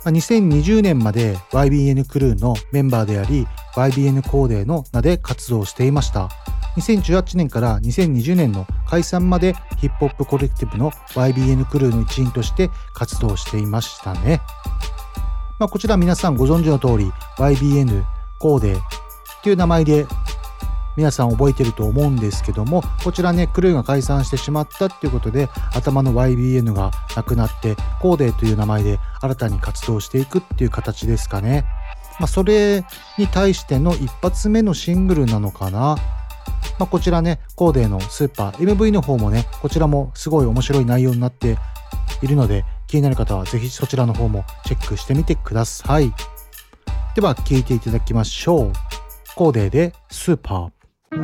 [0.07, 6.29] まあ2020年まで YBN クルーのメンバーであり YBN コーデの名で活動していました。
[6.77, 14.39] 2018年から2020年の解散までヒップホップコレクティブの YBN クルーの一員として活動していましたね。
[15.59, 18.05] まあ、こちら皆さんご存知の通り YBN
[18.39, 18.81] コーデーっ
[19.43, 20.05] ていう名前で
[20.97, 31.65] 皆さん覚えてると思うんですけどもこちらねクルーが解散してしまったっていうことで頭の YBN がなくなってコーデーという名前で新たに活動していくっていう形ですかね。
[32.19, 32.83] まあ、それ
[33.17, 35.97] に対しての一発目のシングルなのかな。
[36.79, 41.57] まあ、こちらね、コーデーのスーパー、MV の方もね、こちらもすごい面白い内容になって
[42.21, 46.13] いるので、気になる方はぜひそちらの方もチェックしてみてください。
[47.15, 48.73] では、聴いていただきましょう。
[49.35, 50.76] コーデーでスーパー。
[51.11, 51.19] Yeah,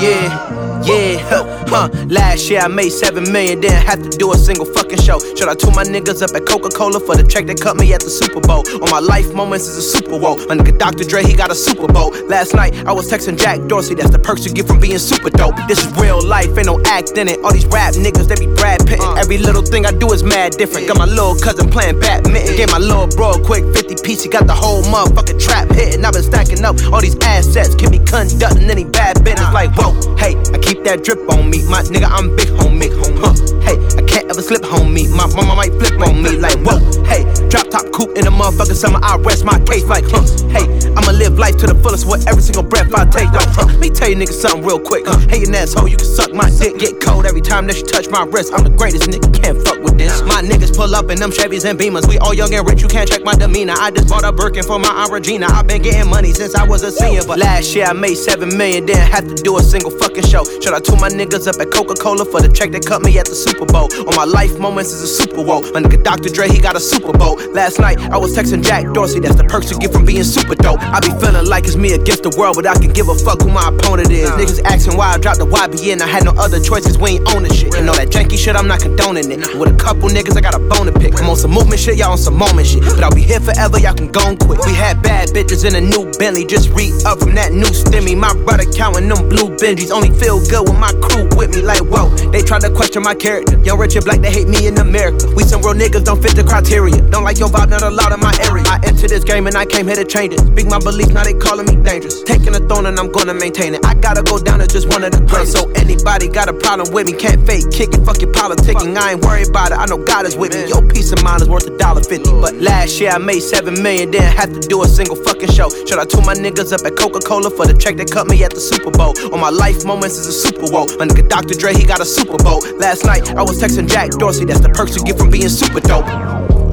[0.00, 1.88] yeah, yeah, huh, huh.
[2.08, 5.18] Last year I made seven million, didn't have to do a single fucking show.
[5.36, 7.92] Shout out to my niggas up at Coca Cola for the check that cut me
[7.92, 8.64] at the Super Bowl.
[8.82, 10.36] All my life moments is a Super Bowl.
[10.48, 11.04] My nigga Dr.
[11.04, 12.10] Dre, he got a Super Bowl.
[12.26, 15.30] Last night I was texting Jack Dorsey, that's the perks you get from being super
[15.30, 15.56] dope.
[15.68, 17.38] This is real life, ain't no act in it.
[17.44, 19.04] All these rap niggas, they be Brad Pittin'.
[19.04, 19.14] Uh.
[19.14, 20.88] Every little thing I do is mad different.
[20.88, 22.56] Got my little cousin playing badminton.
[22.56, 26.04] Gave my little bro a quick 50 piece, he got the whole motherfucking trap hitting.
[26.04, 29.52] I've been stacking up all these assets, be conducting any bad business.
[29.52, 31.66] Like, whoa, hey, I keep that drip on me.
[31.66, 32.90] My nigga, I'm big homie.
[33.18, 33.34] Huh,
[33.66, 35.10] hey, I can't ever slip homie.
[35.10, 36.38] My mama might flip on me.
[36.38, 39.00] Like, whoa, hey, drop top coupe in the motherfucking summer.
[39.02, 39.84] I rest my case.
[39.84, 40.22] Like, huh,
[40.54, 43.30] hey, I'ma live life to the fullest with every single breath I take.
[43.34, 45.06] Like, huh, let me tell you niggas something real quick.
[45.08, 46.78] Uh, hey, an asshole, you can suck my dick.
[46.78, 48.54] Get cold every time that you touch my wrist.
[48.54, 50.22] I'm the greatest nigga, can't fuck this.
[50.22, 52.08] My niggas pull up in them Chevys and Beamers.
[52.08, 53.74] We all young and rich, you can't check my demeanor.
[53.76, 55.46] I just bought a Birkin for my Aunt Regina.
[55.48, 57.22] I've been getting money since I was a senior.
[57.26, 60.44] But last year I made seven million, didn't have to do a single fucking show.
[60.60, 63.18] Shout out to my niggas up at Coca Cola for the check that cut me
[63.18, 63.88] at the Super Bowl.
[64.06, 65.62] All my life moments is a Super Bowl.
[65.72, 66.28] My nigga Dr.
[66.28, 67.36] Dre, he got a Super Bowl.
[67.52, 70.54] Last night I was texting Jack Dorsey, that's the perks you get from being super
[70.54, 70.80] dope.
[70.80, 73.42] I be feeling like it's me against the world, but I can give a fuck
[73.42, 74.30] who my opponent is.
[74.30, 77.52] Niggas asking why I dropped the YBN, I had no other choices, we ain't owning
[77.52, 77.74] shit.
[77.74, 79.40] And all that janky shit, I'm not condoning it.
[79.58, 81.12] With a couple niggas, I got a bone to pick.
[81.20, 82.80] I'm on some movement shit, y'all on some moment shit.
[82.80, 84.64] But I'll be here forever, y'all can go and quit.
[84.64, 88.16] We had bad bitches in a new Bentley, just re up from that new stimmy.
[88.16, 91.60] My brother counting them blue Benjis, only feel good with my crew with me.
[91.60, 93.60] Like, whoa, they tried to question my character.
[93.60, 95.28] Young, rich, and black, they hate me in America.
[95.36, 96.96] We some real niggas, don't fit the criteria.
[97.12, 98.64] Don't like your vibe, not allowed in my area.
[98.66, 100.40] I entered this game and I came here to change it.
[100.40, 102.22] Speak my belief, now they calling me dangerous.
[102.22, 103.84] Taking the throne and I'm gonna maintain it.
[103.84, 105.52] I gotta go down as just one of the greatest.
[105.52, 108.96] So anybody got a problem with me, can't fake kick it, fuck your politicking.
[108.96, 110.68] I ain't worried about it, I know God is with me.
[110.68, 112.30] Your peace of mind is worth a dollar fifty.
[112.30, 115.68] But last year I made seven million, didn't have to do a single fucking show.
[115.86, 118.42] Shout out to my niggas up at Coca Cola for the check that cut me
[118.44, 119.14] at the Super Bowl.
[119.32, 120.86] All my life moments is a Super Bowl.
[120.98, 121.54] My nigga Dr.
[121.54, 122.60] Dre, he got a Super Bowl.
[122.78, 125.80] Last night I was texting Jack Dorsey, that's the perks you get from being super
[125.80, 126.63] dope.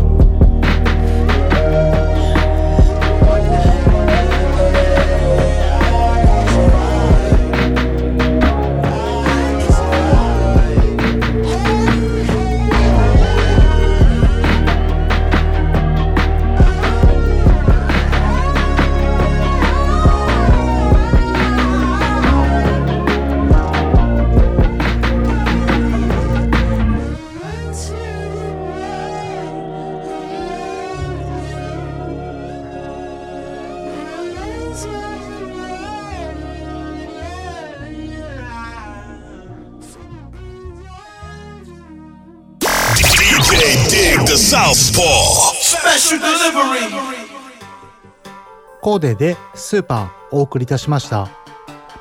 [48.82, 51.30] コーデでスーパーお送りいたしました。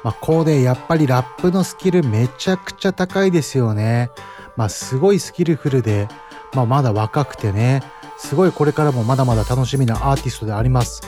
[0.03, 4.11] まあ、コーデやっぱりラップのスキルめちゃくちゃ高いですよね。
[4.57, 6.09] まあ、すごいスキルフルで、
[6.55, 7.83] まあ、まだ若くてね
[8.17, 11.03] すごいこれからもまだまだ楽しみなアーティストであります。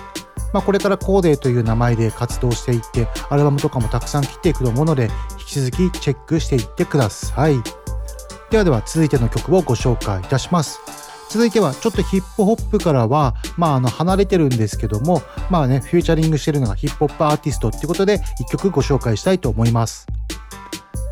[0.52, 5.08] まあ、これからコーデという名前で活動していってアルバムとかもたくさん切っていくと思うので
[5.38, 7.54] 引き続きチェックしていってください。
[8.50, 11.11] ではでは続いての曲をご紹介いたします。
[11.32, 20.06] 続いてはちょっとヒップホップからは、まあ、あの離れてるんですけども、まあね、フューチャリングしてるのがヒップホップアーティストっていうことで1曲ご紹介したいと思います。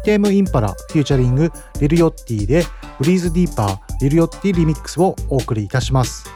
[0.04, 2.64] テームインパラフューチャリング Lil Yachty で
[2.98, 6.26] Breathe Deeper Lil Yachty リミックスをお送りいたします。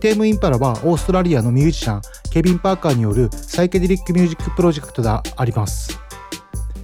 [0.00, 6.09] Tame Impala はオーストラリアのミュージシャンケビン・パーカーによるサイケデリックミュージックプロジェクトであります。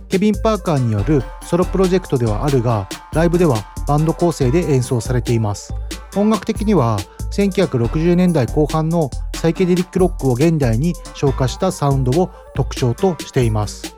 [0.08, 3.56] ケビン・パーカーによるソロプロジェクトではあるが、ライブでは
[3.88, 5.74] バンド構成で演奏されています。
[6.16, 6.98] 音楽的には
[7.32, 13.96] 1960年代後半のサイケデリックロックを現代に昇華したサウンドを特徴としています。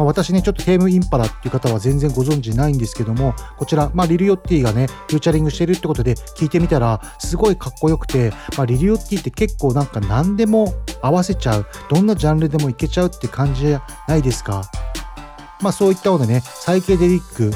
[0.00, 14.62] まあ、私ね、ちょっとテームインパラっていう方は全然ご存知ないんですけども、こちら、まあ、リルヨッティがね、フューチャリングしてるってことで聞いてみたら、すごいかっこよくて、まあ、リルヨッティって結構なんか何でも合わせちゃう、どんなジャンルでもいけちゃうって感じじゃないですか。
[15.60, 17.50] まあ、そういったのでね、サイケデリック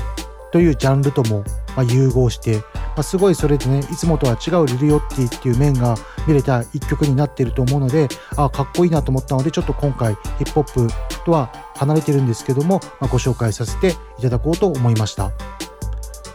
[0.55, 1.43] というジャンルとも
[1.77, 2.63] ま融合して、
[2.97, 5.97] ま、すごいそれでね、いつもとは違う Lil Yachty っていう面が
[6.29, 15.33] 見れた一曲になっていると思うので、あかっこいいなと思ったので、ちょっと今回ヒップホップとは離れてるんですけども、まあ、ご紹介させていただこうと思いました。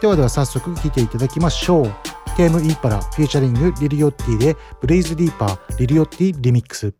[0.02, 1.94] ではでは早速聴いていただきましょう。
[2.36, 6.99] Tame Impala フューチャリング Lil Yachty で Breathe Deeper Lil Yachty リミックス。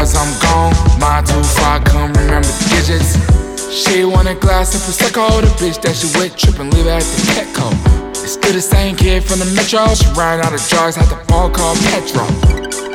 [0.00, 0.72] Tabs, I'm gone.
[0.98, 3.20] Mine too far, come remember the digits.
[3.70, 5.40] She want a glass of prosecco.
[5.40, 7.68] The bitch that she with trippin', leave at the Petco.
[8.10, 9.84] It's still the same kid from the metro.
[9.94, 12.24] She ran out of drugs, had the ball called Petro.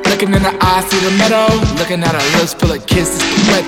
[0.10, 1.46] Looking in the eyes, see the meadow.
[1.78, 3.66] Looking at her lips full of kisses, the wet.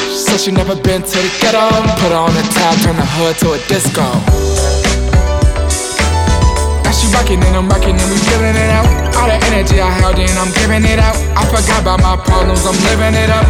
[0.00, 1.66] She said she never been to the ghetto.
[1.98, 4.89] Put her on the top, turn the hood to a disco.
[7.10, 8.86] Now she rockin' and I'm rockin' and we feelin' it out.
[9.16, 11.16] All the energy I held in, I'm giving it out.
[11.34, 13.46] I forgot about my problems, I'm living it up.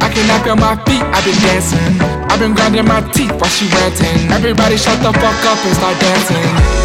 [0.00, 2.00] I cannot feel my feet, I've been dancing.
[2.32, 4.32] I've been grinding my teeth while she ranting.
[4.32, 6.82] Everybody shut the fuck up and start dancing.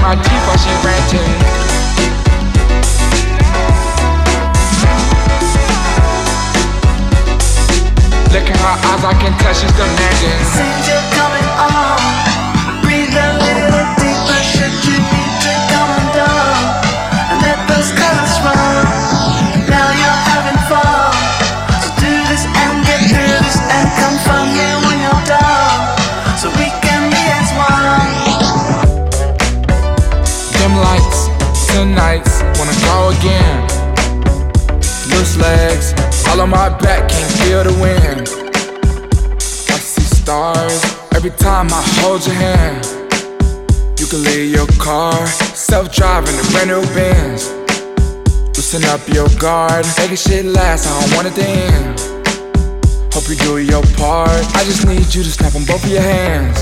[0.00, 1.49] My teeth while she ranting.
[8.32, 11.29] Look at her eyes, I can tell she's demanding.
[35.40, 35.94] Legs,
[36.28, 38.28] all on my back, can't feel the wind.
[39.70, 42.84] I see stars every time I hold your hand.
[43.98, 47.50] You can leave your car, self driving the brand new Benz.
[48.56, 52.10] Loosen up your guard, make shit last, I don't want it to end.
[53.12, 54.44] Hope you do your part.
[54.54, 56.58] I just need you to snap on both of your hands.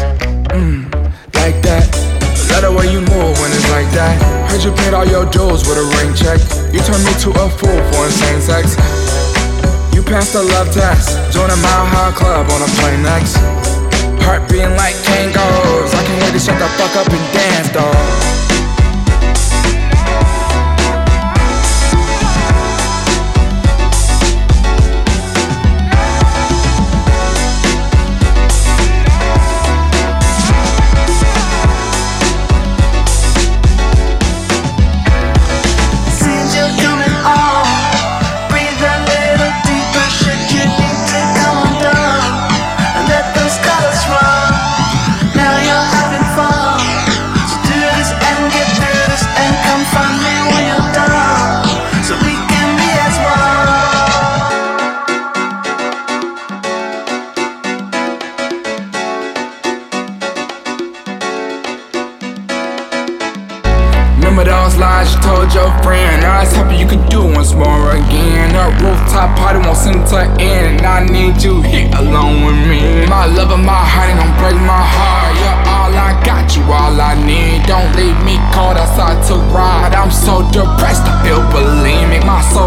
[0.51, 0.93] Mm,
[1.35, 2.08] like that.
[2.51, 4.17] Love the way you move when it's like that.
[4.49, 6.41] Heard you paid all your dues with a ring check.
[6.73, 8.75] You turned me to a fool for insane sex.
[9.95, 11.19] You passed the love test.
[11.33, 13.37] Join a mile high club on a plane next.
[14.25, 15.93] Heart beating like tangos.
[15.93, 18.48] I can't wait to shut the fuck up and dance, dog.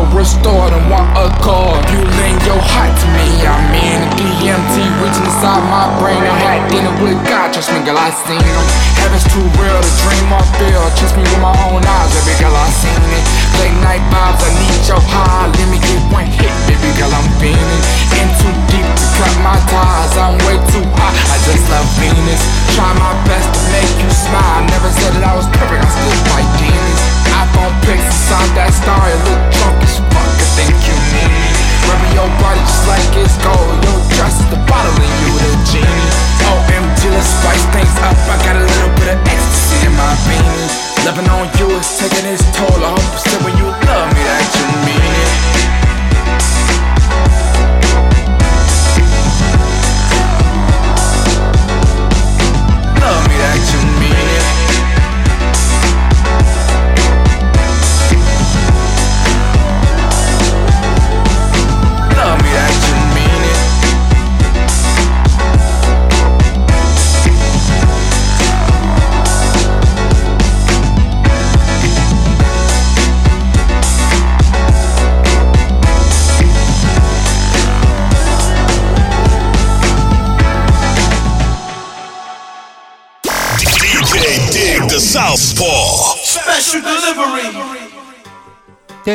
[0.09, 1.75] Restored and want a call.
[1.89, 3.99] You lend your heart to me, I mean.
[4.01, 6.21] The DMT reaching inside my brain.
[6.21, 8.65] I had dinner with God, trust me, girl, I seen him.
[9.01, 10.83] Heaven's too real to dream or feel.
[10.97, 13.00] Trust me with my own eyes, baby girl, I seen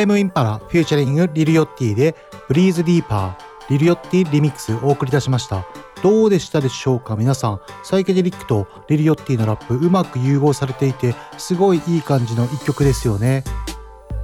[0.07, 2.15] Tame Impala フューチャリング Lil Yachty で
[2.47, 5.65] Breathe Deeper Lil Yachty リミックスお送り出しました。
[6.01, 7.15] どうでしたでしょうか？
[7.15, 13.43] 皆さんサイケデリックと Lil Yachty のラップうまく融合されていてすごいいい感じの一曲ですよね。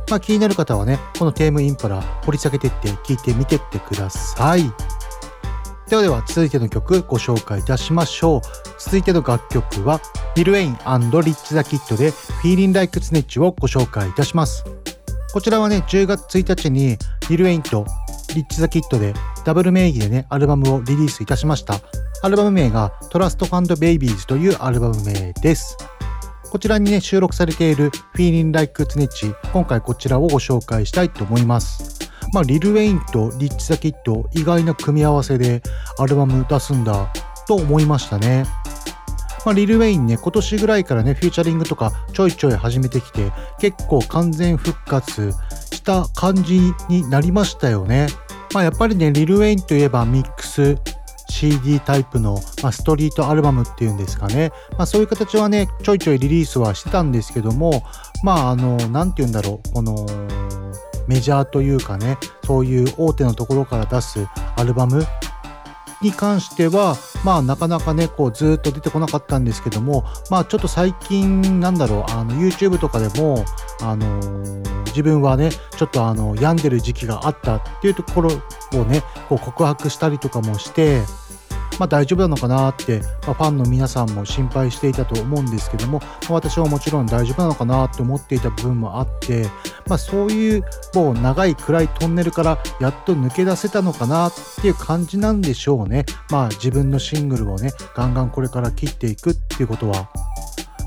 [0.10, 4.72] まあ気になる方はねこの Tame Impala 掘り下げてって聞いてみてってください。
[5.90, 8.42] ではでは続いての曲ご紹介いたしましょう。
[8.80, 10.00] 続いての楽曲は
[10.36, 12.12] Lil Wayne, Rich The Kid で
[12.42, 14.64] Feeling Like Snitch をご紹介いたします。
[15.34, 16.96] こちらはね、10月1日に
[17.28, 17.88] Lil Wayne と
[18.36, 21.80] Rich The Kid でダブル名義でね、アルバムをリリースいたしました。
[22.22, 25.76] アルバム名が Trust Fund Babies というアルバム名です。
[26.52, 32.12] こちらにね、収録されている Feeling Like Snitch、今回こちらをご紹介したいと思います。
[32.32, 35.64] まあ、 Lil Wayne と Rich The Kid、意外な組み合わせで
[35.98, 37.12] アルバム出すんだ
[37.48, 38.46] と思いましたね。
[39.46, 45.34] まあ、リル・ウェインね、今年ぐらいからね、フューチャリングとかちょいちょい始めてきて、結構完全復活
[45.72, 48.08] した感じになりましたよね。
[48.54, 50.78] まあ、やっぱりね、リル・ウェインといえばミックス、
[51.30, 54.52] CD タイプの、まあ、ストリートアルバムっていうんですかね。
[54.78, 57.84] まあ、そういう形はね、ちょいちょいリリースはしてたんですけども、
[58.24, 60.06] まあ、あの、なんて言うんだろう、この、
[61.08, 64.26] メジャーというかね、そういう大手のところから出す
[64.56, 65.06] アルバム
[66.04, 73.46] に関しては、まあなかなかね、こうずっと出てこなかったんですけども、まあちょっと最近なんだろう、あの YouTube とかでも、
[73.82, 78.30] あのー自分はね、ちょっとあの病んでる時期があったっていうところ
[78.80, 81.02] をね、こう告白したりとかもして、
[81.80, 89.44] まあ大丈夫なのかなって、まあ、ファンの皆さんも心配していたと思うんですけども、まあ私はもちろん大丈夫なのかなって思っていた部分もあって、
[89.88, 90.64] まあそういう
[90.94, 96.06] もう長い暗いトンネルからやっと抜け出せたのかなっていう感じなんでしょうね。
[96.30, 100.10] まあ自分のシングルをね、ガンガンこれから切っていくっていうことは、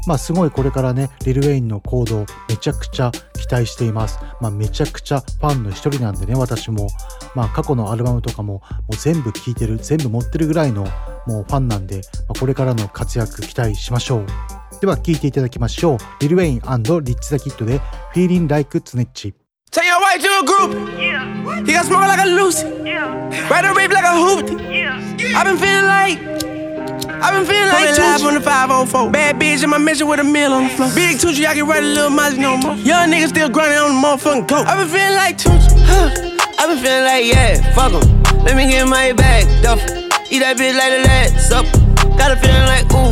[0.07, 4.19] まあすごいこれからね、リル・ウェインの行動めちゃくちゃ期待しています。
[4.41, 6.89] まあめちゃくちゃファンの一人なんでね、私も。
[7.35, 8.61] まあ過去のアルバムとかもも
[8.93, 10.87] う全部聴いてる、全部持ってるぐらいの
[11.27, 14.27] もうファンなんで、まあ、これからの活躍期待しましょう。
[14.81, 15.99] では聴いていただきましょう。
[16.21, 17.81] リル・ウェインリッチ・ザ・キッドで
[18.15, 19.35] Feeling Like Snitch。
[19.71, 21.67] Tell your white to a group.
[21.67, 22.67] He got smoke like a Lucy.
[23.51, 24.57] Ride a rape like a hoopty.
[25.35, 26.46] i been feeling like.
[27.27, 29.11] I been feeling like live on the 504.
[29.11, 30.95] Bad bitch in my mission with a meal on the floor.
[30.95, 32.77] Big Tucci, I can write a little Mozzie no more.
[32.77, 34.67] Young niggas still grinding on the motherfucking coke.
[34.67, 35.75] i been feeling like Tucci.
[35.91, 36.07] Huh.
[36.55, 38.23] I been feeling like, yeah, fuck 'em.
[38.45, 40.07] Let me get my bag, duffel.
[40.31, 41.75] Eat that bitch like a last supper.
[42.15, 43.11] Got a feeling like, ooh,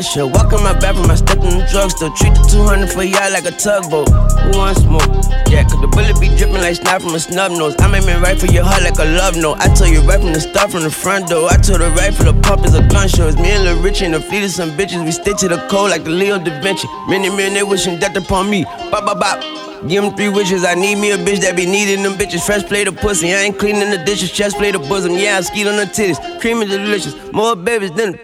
[0.00, 0.32] letting.
[0.32, 2.10] Walk in my bathroom, I stepped in the drugstore.
[2.16, 4.08] Treat the 200 for y'all like a tugboat.
[4.08, 5.04] Who wants more?
[5.48, 7.74] Yeah, cause the bullet be dripping like snot from a snub nose.
[7.78, 9.58] I made me right for your heart like a love note.
[9.60, 11.48] I told you right from the start, from the front door.
[11.50, 13.28] I told her right for the pump is a gun show.
[13.28, 15.04] It's me and Lil Richie and the fleet of some bitches.
[15.04, 16.88] We stick to the code like the Leo da Vinci.
[17.08, 18.64] Many men they wishing death upon me.
[18.90, 19.42] Bop, bop, bop.
[19.88, 20.62] Give them three wishes.
[20.62, 22.44] I need me a bitch that be needing them bitches.
[22.44, 23.32] Fresh plate of pussy.
[23.32, 24.30] I ain't cleaning the dishes.
[24.30, 25.12] Chest plate of bosom.
[25.12, 26.20] Yeah, I skeet on the titties.
[26.40, 27.14] Creamy delicious.
[27.32, 28.18] More babies than a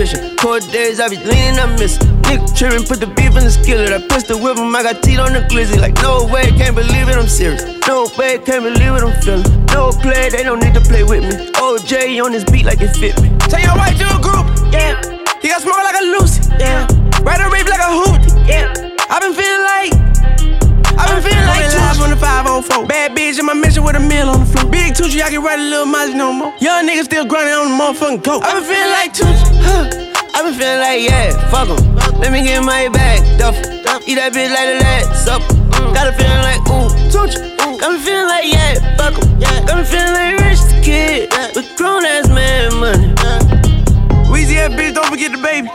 [0.00, 0.36] pediatrician.
[0.36, 1.98] Cold days, I be leaning, I miss.
[1.98, 3.92] Nigga trippin', put the beef in the skillet.
[3.92, 5.78] I pistol whip him, I got teeth on the glizzy.
[5.78, 7.62] Like, no way, can't believe it, I'm serious.
[7.86, 9.66] No way, can't believe it, I'm feeling.
[9.66, 11.50] No play, they don't need to play with me.
[11.52, 13.28] OJ on this beat like it fit me.
[13.50, 15.00] Tell your white dude group, yeah.
[15.40, 16.86] He got smoke like a Lucy, yeah.
[17.22, 18.72] Ride a rape like a hoot, yeah.
[19.08, 20.09] i been feeling like.
[21.00, 22.86] I been feeling like live on the 504.
[22.86, 24.70] Bad bitch in my mission with a meal on the floor.
[24.70, 26.52] Big Tucci, I can ride a little miles no more.
[26.60, 28.44] Young niggas still grinding on the motherfucking coke.
[28.44, 30.10] i been feeling like Tucci, huh.
[30.36, 32.20] I been feeling like, yeah, fuck em.
[32.20, 33.56] Let me get my bag, duff.
[34.06, 35.42] Eat that bitch like the last sup.
[35.42, 35.94] Mm.
[35.94, 37.34] Got a feeling like, ooh, touch.
[37.36, 37.80] Mm.
[37.80, 39.40] Got me feeling like, yeah, fuck em.
[39.40, 43.08] Got me feeling like rich kid with grown ass man money.
[44.28, 45.68] Weezy ass bitch, don't forget the baby.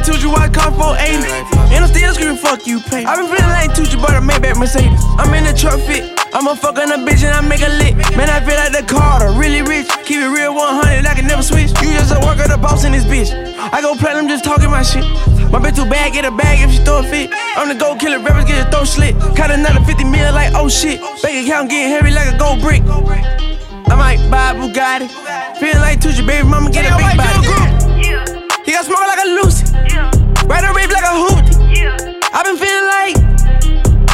[0.00, 1.28] Big Tucci white car 480.
[1.76, 3.04] And I'm still screaming, fuck you, pay.
[3.04, 5.00] I been feeling like Tucci, but I made back Mercedes.
[5.20, 6.16] I'm in the truck fit.
[6.32, 7.96] I'm a fuck on a bitch and I make a lick.
[8.16, 9.88] Man, I feel like the Carter, really rich.
[10.08, 11.68] Keep it real 100, I can never switch.
[11.82, 13.28] You just a worker, the boss in this bitch.
[13.58, 15.04] I go platinum just talking my shit.
[15.52, 17.28] My bitch too bad, get a bag if she throw a fit.
[17.56, 19.14] I'm the gold killer, rappers get a throat slit.
[19.36, 21.00] Cut another 50 mil like oh shit.
[21.20, 22.80] Bank account getting heavy like a gold brick.
[22.88, 25.12] I might buy a Bugatti.
[25.60, 28.40] Feel like Tucci, baby mama get a big body.
[28.64, 29.59] He got smoke like a Lucy.
[30.50, 31.46] Ride a rave like a hoot.
[32.34, 33.14] I been feeling like.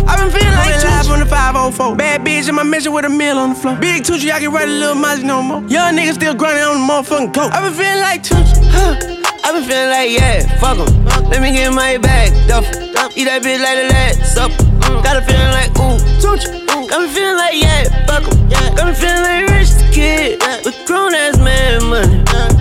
[0.05, 1.97] I been feeling like live on the 504.
[1.97, 3.75] Bad bitch in my mission with a meal on the floor.
[3.77, 5.63] Big Tucci, I can write a little miles no more.
[5.63, 7.53] Young niggas still grinding on the motherfucking coke.
[7.55, 9.01] I been feeling like Tucci, huh?
[9.45, 11.31] I been feeling like, yeah, fuck em.
[11.31, 12.69] Let me get my bag, duff.
[13.17, 14.53] Eat that bitch like the last sup.
[15.03, 16.53] Got a feeling like, ooh, Tucci.
[16.69, 18.37] Got me feeling like, yeah, fuck em.
[18.77, 22.56] Got me feeling like rich kid with grown ass man money.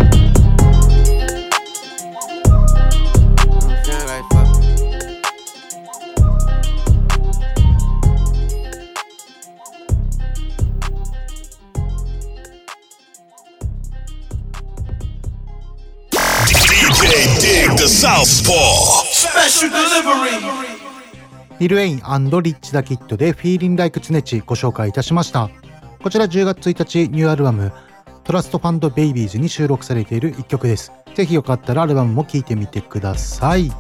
[21.59, 25.51] Lil Wayne, Rich The Kid で Feeling Like Tunechi ご紹介いたしました。
[26.01, 27.71] こちら10月1日ニューアルバム
[28.23, 30.91] Trust Fund Babies に収録されている一曲です。
[31.13, 33.71] ぜひよかったらアルバムも聴いてみてください。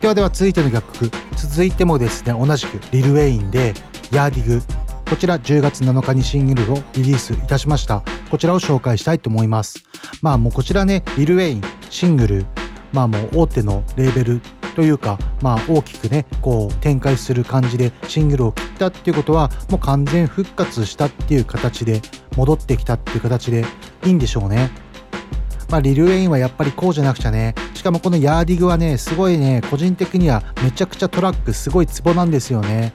[0.00, 1.10] ではでは続いての楽曲。
[1.36, 3.74] 続いてもですね、同じく Lil Wayne で
[4.10, 4.62] Ya Dig。
[5.10, 8.02] こちら10月7日にシングルをリリースいたしました。
[8.30, 9.84] こちらを紹介したいと思います。
[10.22, 12.46] まあもうこちらね、 Lil Wayneシングル、
[12.94, 14.40] まあもう大手のレーベル
[14.76, 22.00] というか、まあ大きくね、こう展開する感じでシングルを切ったっていうことは、もう完全復活したっていう形で、
[22.36, 23.64] 戻ってきたっていう形で
[24.04, 24.70] いいんでしょうね。
[25.70, 32.92] まあリル・ウェインはやっぱりこうじゃなくちゃね、しかもこのヤーディグはね、すごいね、個人的にはめちゃくちゃトラックすごいツボなんですよね。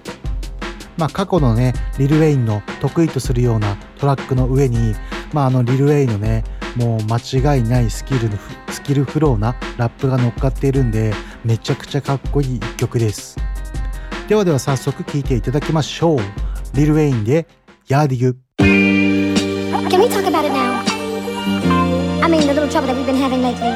[0.98, 4.96] まあ過去のね、リル・ウェインの得意とするようなトラックの上に、
[5.34, 6.46] まああのリル・ウェインのね、
[6.76, 8.38] もう間違いないスキルの
[8.70, 11.14] スキルフローなラップが乗っかっているんで
[11.44, 13.38] めちゃくちゃかっこいい一曲です
[14.28, 16.20] ではでは早速聴いていただきましょう
[16.74, 17.48] リル・ウェインで
[17.88, 18.38] ヤーディグ
[19.90, 20.84] Can we talk about it now?
[22.22, 23.74] I mean, the little trouble that we've been having lately.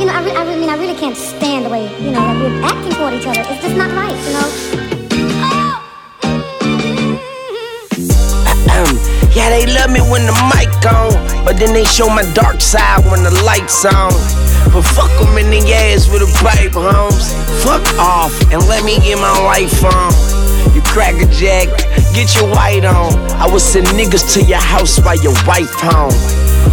[0.00, 2.10] You know, I, re- I, re- I mean, I really can't stand the way, you
[2.10, 3.40] know, that we're acting toward each other.
[3.52, 4.32] It's just not right, you
[4.94, 4.99] know?
[9.40, 11.16] Yeah, they love me when the mic on,
[11.48, 14.12] but then they show my dark side when the lights on.
[14.68, 17.32] But fuck them in the ass with a pipe, homes.
[17.64, 20.12] Fuck off and let me get my life on.
[20.76, 21.72] You crack a jack,
[22.12, 23.16] get your white on.
[23.40, 26.12] I will send niggas to your house while your wife home.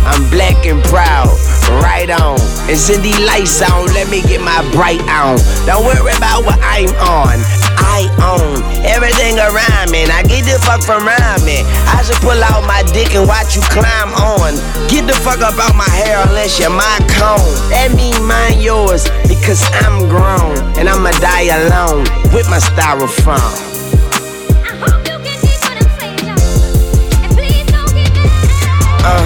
[0.04, 1.32] I'm black and proud,
[1.80, 2.36] right on.
[2.68, 5.40] And send these lights on, let me get my bright on.
[5.64, 7.40] Don't worry about what I'm on.
[7.78, 10.06] I own everything around me.
[10.06, 11.62] Now get the fuck from around me.
[11.88, 14.58] I should pull out my dick and watch you climb on.
[14.90, 17.54] Get the fuck up out my hair unless you're my cone.
[17.70, 23.78] That mean mine yours because I'm grown and I'ma die alone with my styrofoam.
[29.10, 29.24] Uh,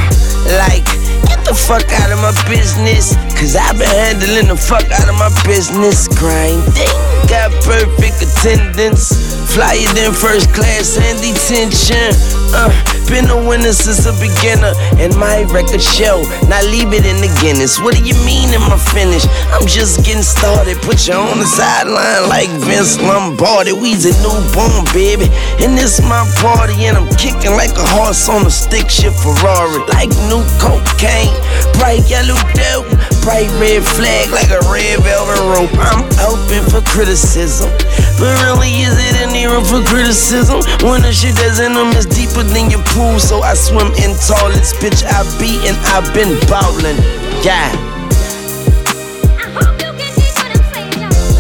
[0.62, 0.86] like,
[1.26, 3.16] get the fuck out of my business.
[3.42, 6.06] Cause I've been handling the fuck out of my business.
[6.14, 6.94] Grinding,
[7.26, 9.10] got perfect attendance.
[9.50, 12.14] Flyer than first class and detention.
[12.54, 12.70] Uh,
[13.10, 14.72] been a winner since a beginner.
[15.02, 17.82] And my record show, now leave it in the Guinness.
[17.82, 19.26] What do you mean in my finish?
[19.52, 20.78] I'm just getting started.
[20.86, 23.74] Put you on the sideline like Vince Lombardi.
[23.74, 25.28] We's a newborn baby.
[25.60, 26.86] And this my party.
[26.86, 29.82] And I'm kicking like a horse on a stick shift Ferrari.
[29.92, 31.34] Like new cocaine.
[31.82, 32.88] Bright yellow dope
[33.32, 35.72] bright red flag like a red velvet rope.
[35.80, 37.72] I'm open for criticism,
[38.20, 40.60] but really, is it any room for criticism?
[40.84, 44.12] When the shit that's in them is deeper than your pool, so I swim in
[44.20, 45.06] toilets, bitch.
[45.08, 47.00] I be and I've been ballin',
[47.42, 47.72] yeah.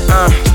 [0.09, 0.50] Uh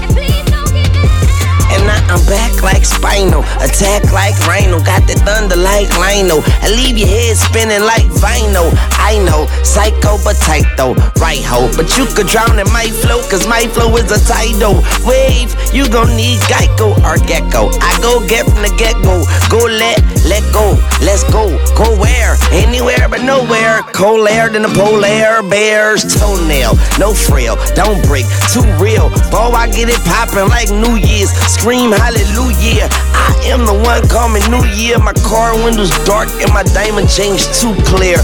[3.17, 3.41] rhino.
[3.61, 6.43] Attack like rhino, got the thunder like Lino.
[6.63, 8.69] I leave your head spinning like Vino.
[9.01, 11.71] I know, psycho but tight though, right ho.
[11.77, 15.55] But you could drown in my flow, cause my flow is a tidal wave.
[15.73, 17.71] You gon' need Geico or Gecko.
[17.81, 19.25] I go get from the get go.
[19.49, 21.49] Go let, let go, let's go.
[21.75, 22.37] Go where?
[22.53, 23.83] Anywhere but nowhere.
[23.93, 26.77] Cold air than the polar bear's toenail.
[26.99, 29.09] No frill, don't break, too real.
[29.33, 31.33] Boy, I get it poppin' like New Year's.
[31.49, 32.89] Scream hallelujah.
[33.15, 34.99] I am the one me New Year.
[34.99, 38.19] My car windows dark and my diamond chains too clear.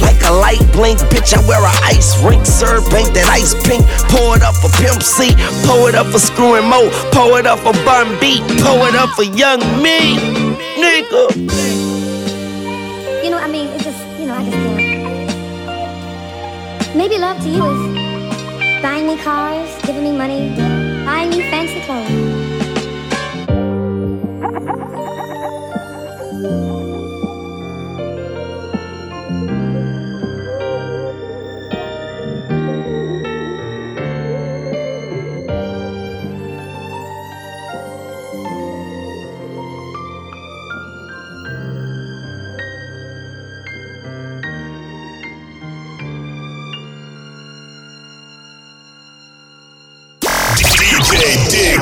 [0.00, 2.46] Like a light blink, bitch, I wear a ice rink.
[2.46, 3.84] Serve paint that ice pink.
[4.08, 5.34] Pour it up for Pimp C.
[5.66, 6.90] Pour it up for Screw and Mo.
[7.12, 8.40] Pour it up for Bun B.
[8.62, 10.16] Pour it up for Young Me.
[10.78, 11.28] Nigga.
[13.24, 14.88] You know, I mean, it's just, you know, I just can't.
[16.96, 20.56] Maybe love to you is buying me cars, giving me money,
[21.04, 22.07] buying me fancy clothes.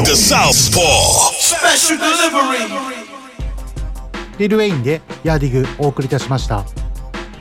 [0.06, 1.32] The Southpaw.
[1.34, 2.68] Special delivery.
[4.38, 6.58] リル・ウェインでヤーディグお送りいたしました。
[6.58, 6.64] ま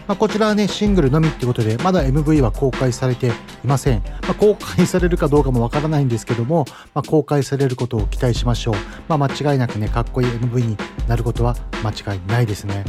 [0.07, 3.31] あ、こちらはね、シングルのみってことで、まだ MV は公開されてい
[3.65, 4.01] ません。
[4.23, 8.75] まあ、公開されるかどうかもわからないんですけども、まあ、公開されることを期待しましょう。
[9.07, 10.75] まあ、間違いなくね、かっこいい MV に
[11.07, 12.83] なることは間違いないですね。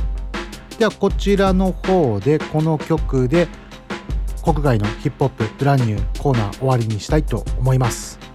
[0.79, 3.47] では、こちらの方で、この曲で、
[4.43, 8.26] 国外のヒップホップブランニューコーナー終わりにしたいと思います。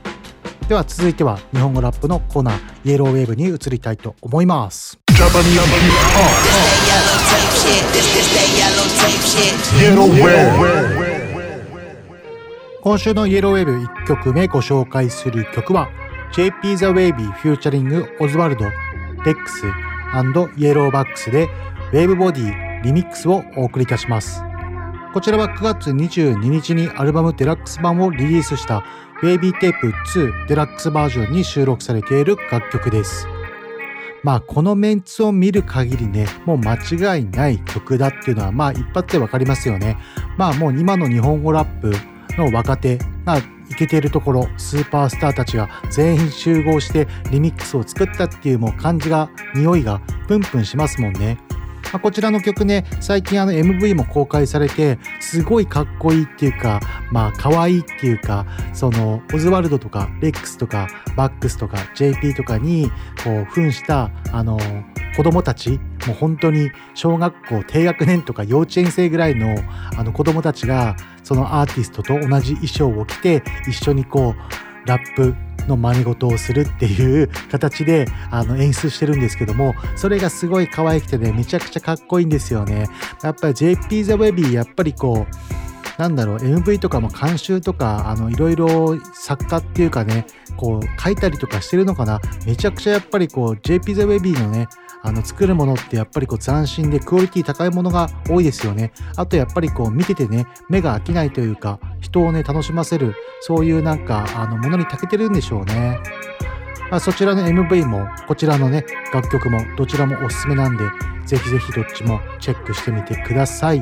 [0.72, 4.97] では続いては日本語ラップのコーナー Yellow Wave に移りたいと思います。
[12.82, 15.89] 今週の Yellow Wave 1曲目ご紹介する曲は
[16.32, 21.49] JP The Wavy フューチャリング OZworld、LEX、Yellow Bucks で
[21.91, 24.41] Wave Body リミックスをお送りいたします。
[25.13, 28.86] こちらは9月22日にアルバムデラックス版をリリースした
[29.22, 33.28] Wavy Tape 2デラックスバージョンに収録されている楽曲です。
[34.24, 39.97] まあこのメンツを見る限りね、もう間違いない曲だっていうのはまあ一発でわかりますよね。
[40.38, 41.93] まあもう今の日本語ラップ
[42.36, 51.38] の若手がイケているところ、スーパースターたちが全員集合してリミックスを作ったっていうもう感じが、匂いがプンプンしますもんね。
[51.91, 56.79] まあ、こちらの曲ね、最近あの MV も公開されて、すごいかっこいいっていうか、
[57.11, 60.87] まあ可愛いっていうか、そのオズワルドとかレックスとか
[61.17, 62.89] バックスとか JP とかに
[63.23, 64.57] こう扮したあの
[65.15, 69.55] 子供たち、もう本当に小学校低学年とか幼稚園生ぐらいの
[69.97, 75.36] あの子供たちがそのアーティストと同じ衣装を着て一緒にこうラップ
[75.67, 82.88] の真似事をするっていう形であの演出してるんですけどもそれがすごい可愛くてねめちゃくちゃかっこいいんですよね。
[83.23, 90.25] やっぱり JP The Baby やっぱりこうなんだろう MV とかも監修とかあのいろいろ作家っていうかね
[90.57, 92.19] こう書いたりとかしてるのかな。
[92.45, 94.67] めちゃくちゃやっぱりこう JP The Baby のね
[95.03, 98.91] あの作るものってやっぱりこう斬新でクオリティ高いものが多いですよね。
[99.15, 105.99] あとやっぱりこう見ててね目が飽きないというか人をね楽しませるそういうなんかあのものに長けてるんでしょうね。
[106.89, 110.83] まあ、そちらの MV もこちらのね楽曲もどちらもおすすめなんで
[111.25, 113.81] ぜひぜひどっちもチェックしてみてください。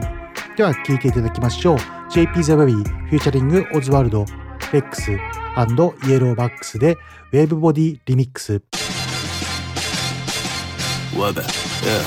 [0.55, 1.77] では聴いていただきましょう。
[2.11, 4.25] JP The Wavy フューチャリング OZworld,
[4.71, 6.97] LEX, Yellow Bucks で
[7.31, 8.61] Wave Body リミックス。
[11.15, 11.41] What the?
[11.83, 12.03] Yeah.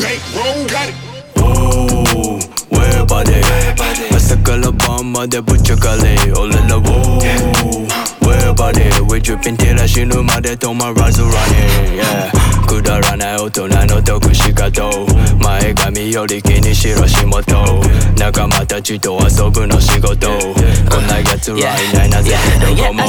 [0.00, 0.94] Bankroll, got it.
[1.36, 3.44] Oh, where about it?
[4.14, 7.20] 朝から晩までぶっちゃかれ俺ら Oh,
[8.20, 9.00] where about it?
[9.02, 15.06] ウェジュピン照らしぬまで止まらずラニー Yeah くだらない大人の得しかと
[15.40, 17.54] 前髪より気にしろ仕事
[18.18, 20.28] 仲間たちと遊ぶの仕事
[20.90, 23.02] こんな奴らいないなぜどこも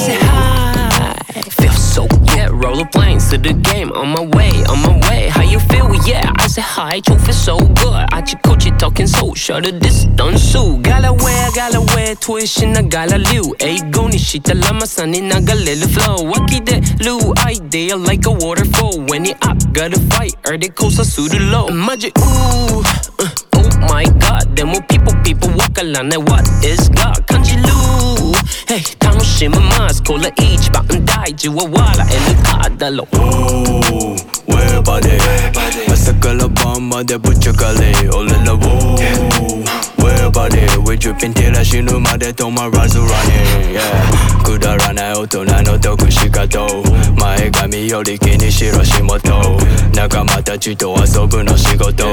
[1.36, 3.92] Feel so yeah, roller planes to the game.
[3.92, 5.28] On my way, on my way.
[5.28, 5.94] How you feel?
[6.08, 7.02] Yeah, I said hi.
[7.08, 8.08] You feel so good.
[8.14, 10.42] I just coach it talking so shut the distance.
[10.42, 12.78] So gotta wear, gotta wear tuition.
[12.78, 13.54] I gotta liu.
[13.60, 14.48] Ay, go ni shit.
[14.48, 16.24] Lama sunny naga little flow.
[16.24, 19.02] Waki de lu idea like a waterfall.
[19.10, 20.36] When it up, gotta fight.
[20.48, 21.68] Or the coast, I suit the low.
[21.68, 22.80] Magic, ooh.
[23.20, 24.56] uh, oh my god.
[24.56, 26.14] Then more people, people walk along.
[26.14, 27.28] What is God?
[27.28, 28.25] Kanji lu.
[28.68, 33.06] Hey 楽しめますこれ一番大事は笑えるかだろ
[34.48, 35.18] Where body
[35.92, 38.60] 朝から晩までぶっちゃかれ俺らを
[40.06, 44.44] We're body ウィジュピンテラ死ぬまで止まらず running yeah.
[44.44, 46.60] くだらない大人の得し方
[47.18, 49.58] 前髪より気にしろ仕事
[49.96, 52.06] 仲間たちと遊ぶの仕事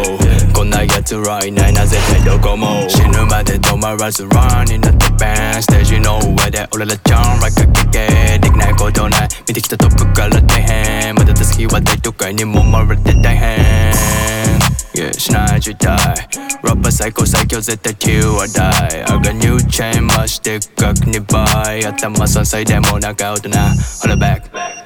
[0.55, 14.52] こんな奴らいないな絶対どこも死ぬまで止まらず running なって band ステージの上で俺らジャンライクかけできないことない見てきたトップから底辺まだたすきは大都会にもまれて大変
[14.95, 24.43] Yeah しない事態ラッパー最高最強絶対 Q は大 I got new chain 増して額2倍頭3歳でもなんか大人 Hold it back.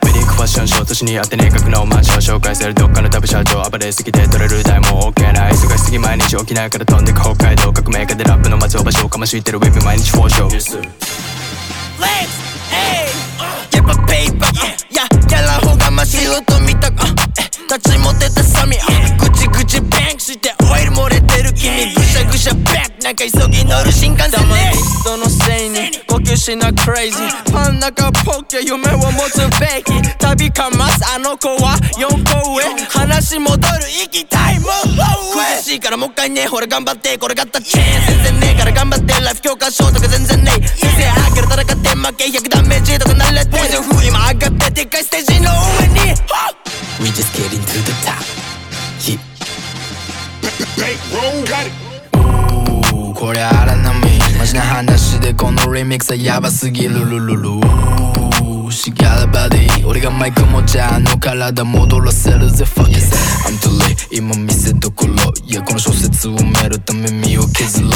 [0.07, 10.87] メディックファッションショー年にあってね格のマンション紹介するどっかの旅社長暴れすぎて取れる台も OK ない忙しすぎ毎日起きないから飛んでく北海道革命家でラップの松尾場所をかましてるウェブ毎日フォーショー Legs,
[12.71, 14.37] ey やっぱペー
[23.17, 24.73] バックなんか急ぎ乗る新幹線ね。
[25.01, 34.69] 人のせいに呼吸しなクレイジーパン中ポッケ夢を持つべき旅かますあの子は4個上話戻る行きたいもう
[35.33, 38.07] 苦しいからもう一回ねほら頑張ってこれがったチェーン。
[38.07, 40.67] 全然ねえから頑張ってライフ教科書とか全然ねえ。
[40.67, 43.51] 先生あげる戦って負け100ダメージとか慣れて。
[43.57, 45.51] ポイズン風今上がってでっかいステージの
[45.81, 46.01] 上に。
[47.01, 48.19] We just getting to the top.
[49.07, 49.19] Yeah.
[51.15, 51.86] おー
[53.27, 56.95] これ荒波マジな話でこのリミックスはヤバすぎる。
[56.95, 58.56] ルルル。
[58.77, 62.99] しがらばでいい俺がマイク持ちゃあの体戻らせるぜ Fuck it
[63.47, 65.15] I'm too late 今見せどころ
[65.47, 67.91] いやこの小説を埋めるため身を削ろう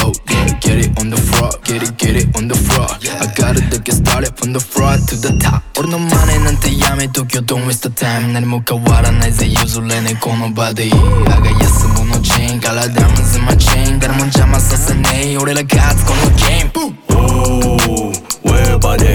[0.58, 2.86] get it on the floor get it get it on the floor
[3.20, 8.32] I gotta get started from the floor to the top 俺のマネなんてやめときよ Don't waste the time
[8.32, 16.96] 何も変わらないぜ譲れねえこの場でいいあが休むのチェーン体むずまチェーン誰も邪魔させねえ俺ら勝つこのゲーム
[18.42, 19.14] Where body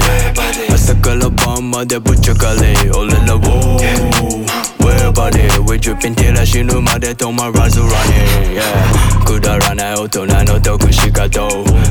[0.86, 3.40] 朝から晩までぶっちゃかれ俺らを
[4.78, 9.26] Where body ウィジュピンテラ死ぬまで止まらず running yeah.
[9.26, 11.42] くだらない大人の得し方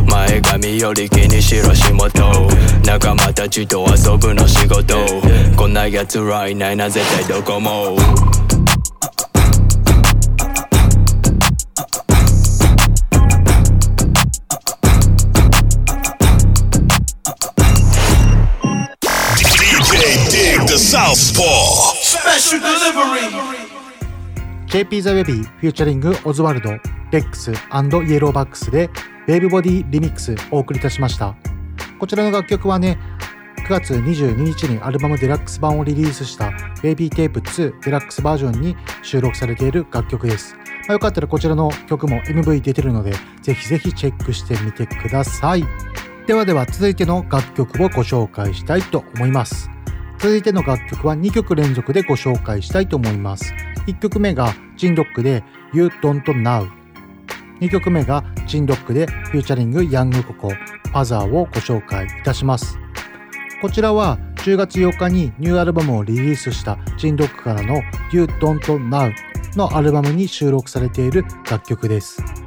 [0.06, 2.48] 前髪より気にしろ仕事。
[2.86, 4.94] 仲間たちと遊ぶの仕事。
[5.56, 7.96] こんな奴らいないな絶対どこも。
[20.74, 21.94] The Southpaw.
[22.02, 23.30] Special delivery.
[24.66, 26.80] JP ザ・ウェビーフューチャリングオズワルドレ
[27.12, 28.90] ックスイエローバックスで
[29.28, 31.36] ベイブボディリミックスお送りいたしました
[32.00, 32.98] こちらの楽曲はね
[33.68, 36.50] 9月22日にアルバムデラックス版をリリースした
[36.82, 43.12] Wavy Tape 2デラックスバージョンに収録されている楽曲です、まあ、よかったらこちらの曲も MV 出てるので
[43.42, 45.62] ぜひぜひチェックしてみてください
[46.26, 49.70] ではでは続いての楽曲をご紹介したいと思います
[50.24, 53.52] 続いての楽曲は2曲連続でご紹介したいと思います。
[53.86, 55.44] 1曲目がジンドックで
[55.74, 56.66] You Don't Now
[57.60, 60.52] 2曲目がジンドックでフューチャリングヤングココ
[60.94, 62.78] パザーをご紹介いたします。
[63.60, 69.12] こちらは10月8日にニューアルバムをリリースしたジンドックからの You Don't Now
[69.56, 72.43] のアルバムに収録されている楽曲です。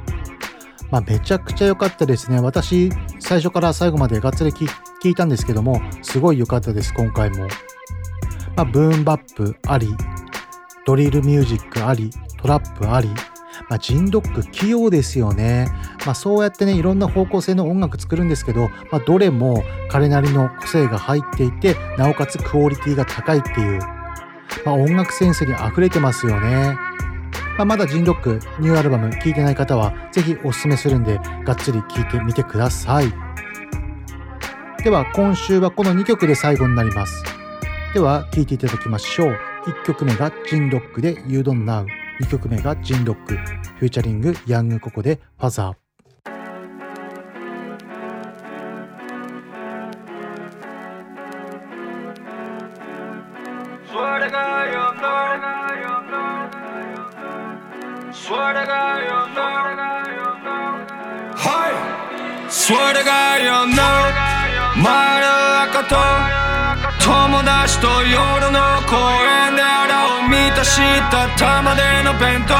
[0.90, 2.40] まあ、めちゃくちゃ良かったですね。
[2.40, 7.46] 私、最初から最後までがっつり聞いたんですけども、すごい良かったです、今回も。
[8.56, 9.94] まあ、ブーンバップあり、
[10.86, 13.08] ドリルミュージックあり、トラップあり、
[13.68, 15.68] まあ、ジンドック器用ですよね。
[16.06, 23.80] まあ、そうやってね、いろんな方向性の音楽作るんですけど、まあ、どれも彼なりの個性が入っていて、なおかつクオリティが高いっていう、
[24.64, 26.76] まあ、音楽センスに溢れてますよね。
[27.56, 33.12] まあ、まだジンロックニューアルバム聴いてない方はぜひおすすめするんでがっつり聴いてみてください。
[34.84, 37.24] では今週はこの2曲で最後になります。
[37.94, 39.36] では聴いていただきましょう。
[39.66, 41.84] 1曲目がジンロックで You Don't Now
[42.20, 43.34] 2曲目がジンロック。
[43.34, 45.87] フューチャリングヤングココでファザー
[58.28, 60.04] Swear to God, you know.
[61.32, 61.72] Hey!
[62.50, 64.12] Swear to God, you know.
[64.84, 64.84] 前
[65.24, 65.96] の赤と
[67.00, 70.76] 友達と夜の公園であらを満たし
[71.10, 72.52] た玉での弁当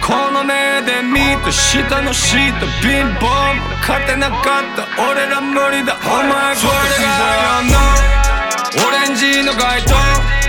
[0.00, 4.40] この目で見て下のシート貧乏も勝てなかっ
[4.76, 7.12] た俺ら無理だお前これが
[7.52, 10.39] 世のオレンジの街灯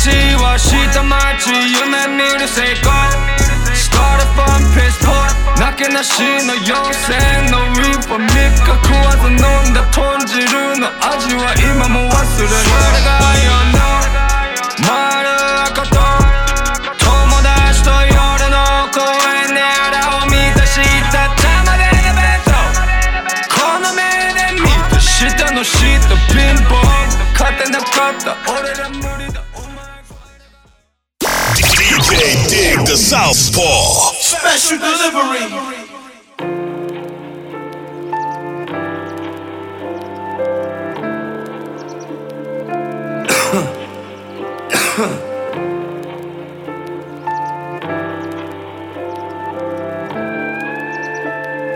[0.00, 2.88] 俺んちは下町夢見る成功。
[3.76, 10.40] スタートファンピスポイなけなしの4000のリーファ3日食わず飲んだ豚汁
[10.80, 13.84] の味は今も忘れないそれが世の
[14.88, 15.28] 丸
[15.68, 16.00] 赤と
[16.96, 17.04] 友
[17.44, 19.04] 達と夜の公
[19.44, 20.80] 園であらを見たし
[21.12, 22.56] た玉での弁当
[23.52, 24.00] この目
[24.32, 26.88] で見た下のシートピンポン
[27.36, 28.36] 勝てなかった。
[28.50, 29.49] 俺ら無理だ。
[32.10, 34.12] DJ Dig the Southpaw.
[34.18, 35.46] Special delivery.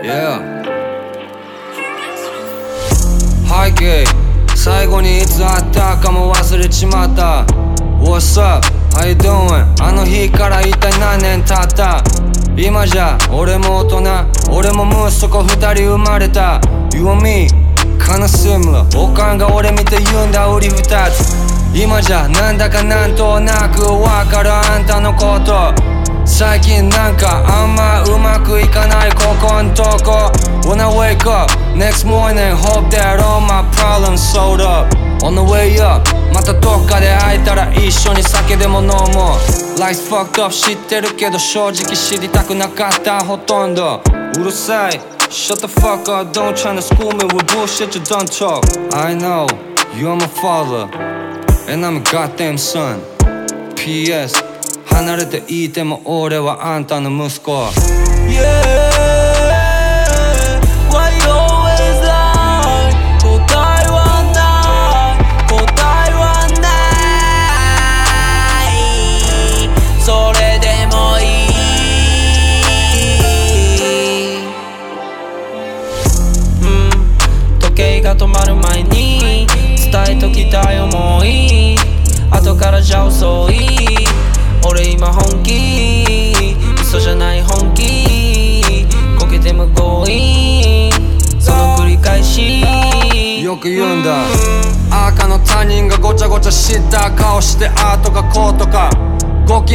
[0.03, 0.63] Yeah
[3.47, 4.05] 背景
[4.55, 7.45] 最後にいつ会ったかも忘れちまった
[8.01, 8.74] What's up?
[8.95, 9.65] How you doing?
[9.83, 12.01] あの日から一体何年経った？
[12.55, 14.01] 今じゃ俺も大人
[14.49, 16.61] 俺も息子二人生まれた。
[16.93, 17.47] You and me
[17.99, 20.81] カナシムラおかんが俺見て言うんだ売り二
[21.11, 21.35] つ。
[21.75, 25.73] 今じゃなんだかなんとなくわかるあんたのこと。
[26.25, 30.31] 最近なんかあんまうまくいかないここんとこ。
[30.63, 34.87] When I wake up next morning hope that all my problems sold up
[35.25, 38.99] On the way up またどっかで会えたら一緒に酒でも飲もう
[39.79, 44.03] Life's fucked up 知ってるけど正直知りたくなかったほとんど
[44.37, 44.91] うるさい
[45.31, 48.61] Shut the fuck up don't tryna school me with bullshit you don't talk
[48.93, 49.47] I know
[49.97, 50.87] you're my father
[51.67, 53.01] and I'm a goddamn son
[53.73, 54.43] PS
[54.85, 57.51] 離れていても俺はあんたの息子
[58.27, 58.94] Why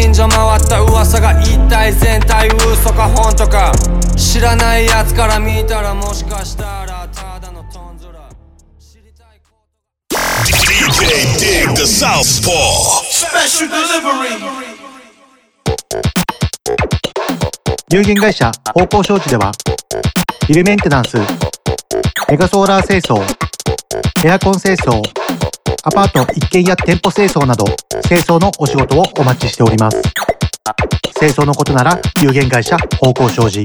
[0.00, 3.70] 近所回った噂が一体全体嘘か本とか。
[4.16, 8.30] 知らないやつから見たらもしかしたらただのトンズラ。
[10.46, 10.88] DJ
[11.36, 13.02] Dig the Southpaw.
[13.10, 14.40] Special delivery.
[17.92, 19.52] 有限会社方向商事では
[20.48, 21.18] ビルメンテナンス
[22.30, 23.20] メガソーラー清掃
[24.24, 25.02] エアコン清掃
[25.82, 27.64] アパート一軒家店舗清掃など
[28.06, 30.02] 清掃のお仕事をお待ちしております
[31.18, 33.64] 清掃のことなら有限会社方向商事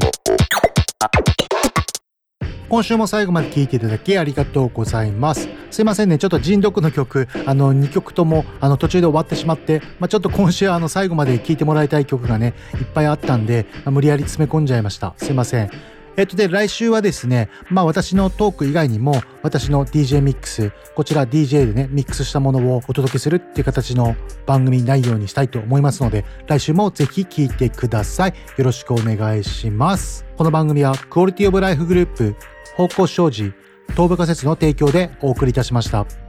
[2.69, 5.47] 今週も最後まで聴いていただきありがとうございます。
[5.71, 15.13] すいませんね、ちょっと人読の曲、あの、2曲とも、あの、途中で終わってしまって、まあ、ちょっと今週、あの、最後まで聴いてもらいたい曲がね、いっぱいあったんで、まあ無理やり詰め込んじゃいました。
[15.17, 15.94] すいません。
[16.17, 28.33] えっとで、来週はですね、まあ私のトーク以外にも、私の DJ ミックス、こちら DJ でね、ミックスしたものをお届けするっていう形の番組内容にしたいと思いますので、来週もぜひ聴いてください。
[28.57, 30.25] よろしくお願いします。
[30.37, 32.35] この番組は、クオリティオブライフグループ、
[32.77, 33.53] 方向障子、
[33.89, 36.24] 東部仮説の提供でお送りいたしました。